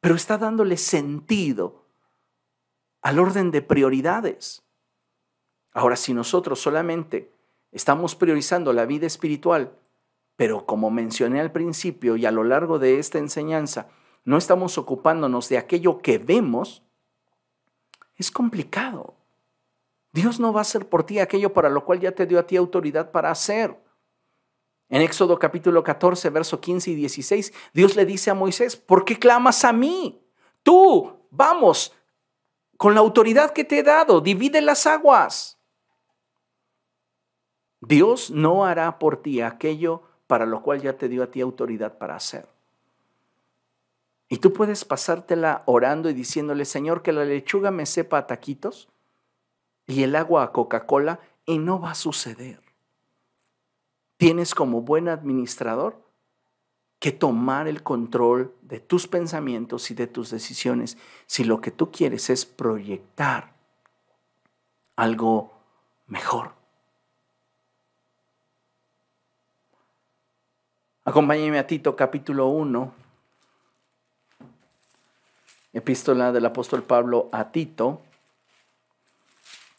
[0.00, 1.84] pero está dándole sentido
[3.02, 4.62] al orden de prioridades.
[5.72, 7.30] Ahora, si nosotros solamente
[7.72, 9.72] Estamos priorizando la vida espiritual,
[10.36, 13.88] pero como mencioné al principio y a lo largo de esta enseñanza,
[14.24, 16.82] no estamos ocupándonos de aquello que vemos,
[18.16, 19.14] es complicado.
[20.12, 22.46] Dios no va a hacer por ti aquello para lo cual ya te dio a
[22.46, 23.76] ti autoridad para hacer.
[24.90, 29.18] En Éxodo capítulo 14, verso 15 y 16, Dios le dice a Moisés, ¿por qué
[29.18, 30.20] clamas a mí?
[30.64, 31.94] Tú, vamos,
[32.76, 35.58] con la autoridad que te he dado, divide las aguas.
[37.80, 41.96] Dios no hará por ti aquello para lo cual ya te dio a ti autoridad
[41.96, 42.48] para hacer.
[44.28, 48.88] Y tú puedes pasártela orando y diciéndole, Señor, que la lechuga me sepa a taquitos
[49.86, 52.69] y el agua a Coca-Cola y no va a suceder.
[54.20, 55.98] Tienes como buen administrador
[56.98, 61.90] que tomar el control de tus pensamientos y de tus decisiones si lo que tú
[61.90, 63.54] quieres es proyectar
[64.94, 65.54] algo
[66.06, 66.52] mejor.
[71.04, 72.92] Acompáñeme a Tito capítulo 1,
[75.72, 78.02] epístola del apóstol Pablo a Tito,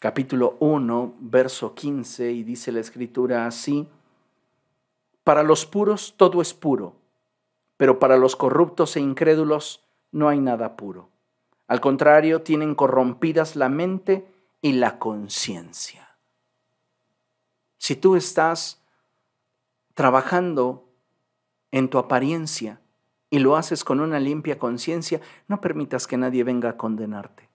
[0.00, 3.88] capítulo 1, verso 15, y dice la escritura así,
[5.24, 6.96] para los puros todo es puro,
[7.76, 11.10] pero para los corruptos e incrédulos no hay nada puro.
[11.66, 14.26] Al contrario, tienen corrompidas la mente
[14.60, 16.16] y la conciencia.
[17.78, 18.82] Si tú estás
[19.94, 20.88] trabajando
[21.70, 22.80] en tu apariencia
[23.30, 27.48] y lo haces con una limpia conciencia, no permitas que nadie venga a condenarte.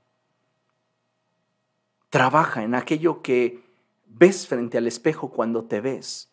[2.09, 3.63] Trabaja en aquello que
[4.07, 6.31] ves frente al espejo cuando te ves,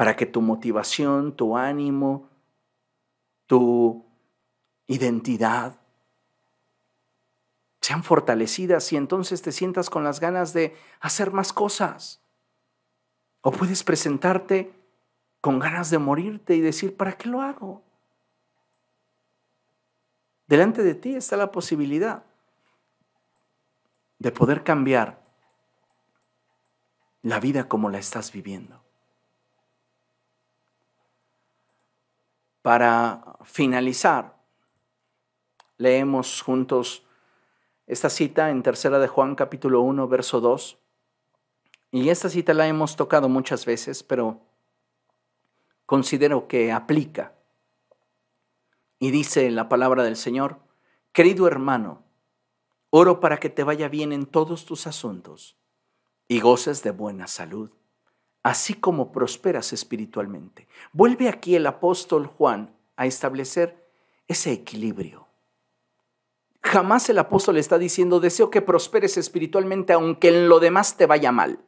[0.00, 2.30] para que tu motivación, tu ánimo,
[3.44, 4.06] tu
[4.86, 5.78] identidad
[7.82, 12.22] sean fortalecidas y entonces te sientas con las ganas de hacer más cosas.
[13.42, 14.72] O puedes presentarte
[15.42, 17.82] con ganas de morirte y decir, ¿para qué lo hago?
[20.46, 22.24] Delante de ti está la posibilidad
[24.18, 25.22] de poder cambiar
[27.20, 28.80] la vida como la estás viviendo.
[32.62, 34.36] Para finalizar,
[35.78, 37.06] leemos juntos
[37.86, 40.78] esta cita en Tercera de Juan capítulo 1, verso 2.
[41.92, 44.40] Y esta cita la hemos tocado muchas veces, pero
[45.86, 47.32] considero que aplica.
[48.98, 50.60] Y dice la palabra del Señor,
[51.12, 52.04] querido hermano,
[52.90, 55.56] oro para que te vaya bien en todos tus asuntos
[56.28, 57.70] y goces de buena salud,
[58.42, 60.66] así como prosperas espiritualmente.
[60.92, 63.88] Vuelve aquí el apóstol Juan a establecer
[64.28, 65.26] ese equilibrio.
[66.62, 71.32] Jamás el apóstol está diciendo, deseo que prosperes espiritualmente aunque en lo demás te vaya
[71.32, 71.60] mal.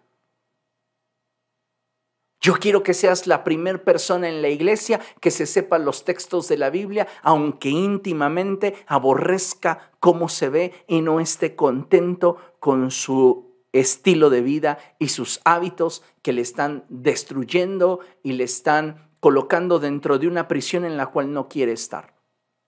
[2.41, 6.49] Yo quiero que seas la primer persona en la iglesia que se sepa los textos
[6.49, 13.52] de la Biblia, aunque íntimamente aborrezca cómo se ve y no esté contento con su
[13.73, 20.19] estilo de vida y sus hábitos que le están destruyendo y le están colocando dentro
[20.19, 22.15] de una prisión en la cual no quiere estar.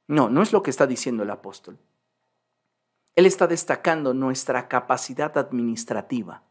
[0.06, 1.78] No, no es lo que está diciendo el apóstol.
[3.16, 6.42] Él está destacando nuestra capacidad administrativa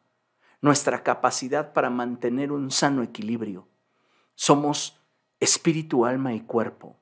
[0.64, 3.68] nuestra capacidad para mantener un sano equilibrio.
[4.34, 4.98] Somos
[5.42, 6.96] espíritu, alma y cuerpo.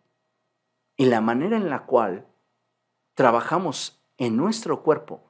[0.98, 2.26] Y la manera en la cual
[3.14, 5.22] trabajamos en nuestro cuerpo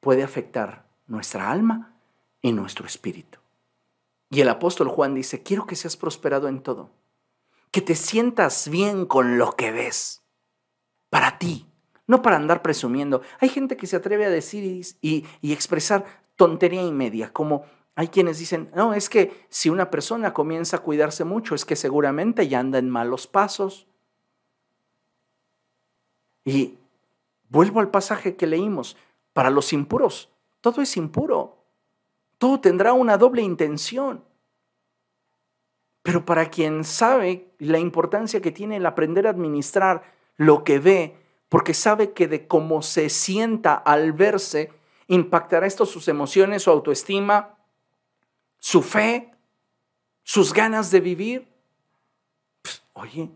[0.00, 1.94] puede afectar nuestra alma
[2.40, 3.38] y nuestro espíritu.
[4.30, 6.90] Y el apóstol Juan dice, quiero que seas prosperado en todo,
[7.70, 10.22] que te sientas bien con lo que ves,
[11.10, 11.66] para ti,
[12.06, 13.22] no para andar presumiendo.
[13.40, 14.64] Hay gente que se atreve a decir
[15.00, 16.04] y, y expresar
[16.36, 17.64] tontería y media, como
[17.96, 21.76] hay quienes dicen, no, es que si una persona comienza a cuidarse mucho, es que
[21.76, 23.86] seguramente ya anda en malos pasos.
[26.44, 26.78] Y
[27.48, 28.96] vuelvo al pasaje que leímos,
[29.32, 30.28] para los impuros,
[30.64, 31.58] todo es impuro,
[32.38, 34.24] todo tendrá una doble intención.
[36.02, 41.18] Pero para quien sabe la importancia que tiene el aprender a administrar lo que ve,
[41.50, 44.72] porque sabe que de cómo se sienta al verse,
[45.06, 47.58] impactará esto sus emociones, su autoestima,
[48.58, 49.34] su fe,
[50.22, 51.46] sus ganas de vivir.
[52.62, 53.28] Pues, oye,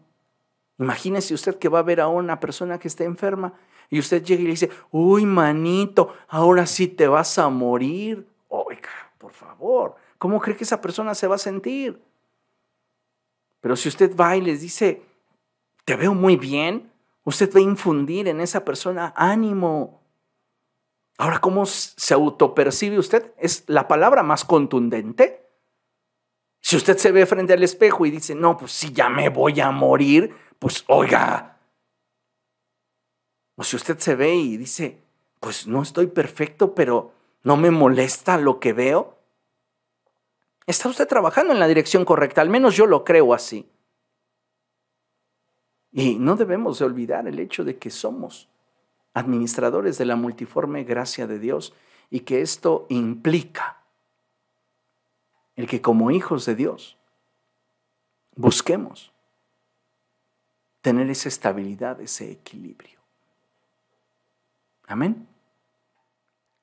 [0.78, 3.54] imagínese usted que va a ver a una persona que está enferma
[3.90, 8.26] y usted llega y le dice, uy, manito, ahora sí te vas a morir.
[8.48, 12.00] Oiga, por favor, ¿cómo cree que esa persona se va a sentir?
[13.60, 15.02] Pero si usted va y les dice,
[15.84, 16.92] te veo muy bien,
[17.24, 19.98] usted va a infundir en esa persona ánimo,
[21.20, 23.32] Ahora, ¿cómo se autopercibe usted?
[23.38, 25.47] Es la palabra más contundente.
[26.68, 29.58] Si usted se ve frente al espejo y dice, no, pues si ya me voy
[29.58, 31.56] a morir, pues oiga.
[33.56, 34.98] O si usted se ve y dice,
[35.40, 39.16] pues no estoy perfecto, pero no me molesta lo que veo.
[40.66, 43.66] Está usted trabajando en la dirección correcta, al menos yo lo creo así.
[45.90, 48.50] Y no debemos de olvidar el hecho de que somos
[49.14, 51.72] administradores de la multiforme gracia de Dios
[52.10, 53.78] y que esto implica
[55.58, 56.96] el que como hijos de Dios
[58.36, 59.12] busquemos
[60.82, 63.00] tener esa estabilidad, ese equilibrio.
[64.86, 65.26] Amén.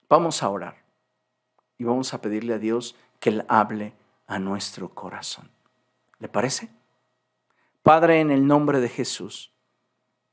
[0.07, 0.77] Vamos a orar
[1.77, 3.91] y vamos a pedirle a Dios que Él hable
[4.27, 5.49] a nuestro corazón.
[6.19, 6.69] ¿Le parece?
[7.83, 9.51] Padre, en el nombre de Jesús.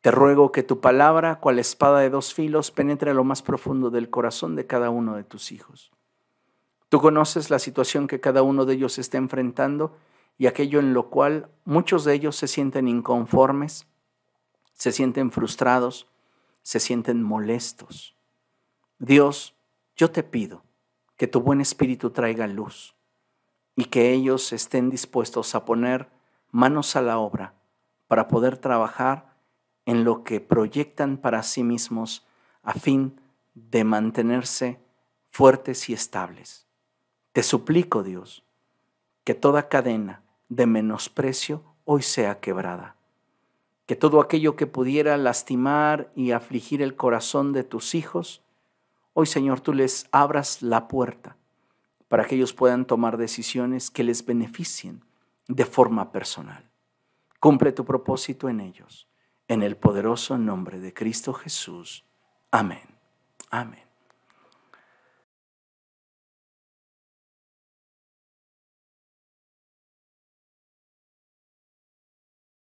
[0.03, 4.09] Te ruego que tu palabra, cual espada de dos filos, penetre lo más profundo del
[4.09, 5.91] corazón de cada uno de tus hijos.
[6.93, 9.97] Tú conoces la situación que cada uno de ellos está enfrentando
[10.37, 13.87] y aquello en lo cual muchos de ellos se sienten inconformes,
[14.75, 16.07] se sienten frustrados,
[16.61, 18.15] se sienten molestos.
[18.99, 19.55] Dios,
[19.97, 20.65] yo te pido
[21.17, 22.95] que tu buen espíritu traiga luz
[23.75, 26.11] y que ellos estén dispuestos a poner
[26.51, 27.55] manos a la obra
[28.07, 29.35] para poder trabajar
[29.87, 32.27] en lo que proyectan para sí mismos
[32.63, 33.19] a fin
[33.55, 34.79] de mantenerse
[35.31, 36.69] fuertes y estables.
[37.33, 38.45] Te suplico, Dios,
[39.25, 42.97] que toda cadena de menosprecio hoy sea quebrada,
[43.87, 48.43] que todo aquello que pudiera lastimar y afligir el corazón de tus hijos,
[49.15, 51.37] hoy Señor tú les abras la puerta
[52.09, 55.03] para que ellos puedan tomar decisiones que les beneficien
[55.49, 56.69] de forma personal.
[57.41, 59.09] Cumple tu propósito en ellos
[59.49, 62.05] en el poderoso nombre de Cristo Jesús.
[62.51, 62.97] Amén.
[63.51, 63.92] Amén.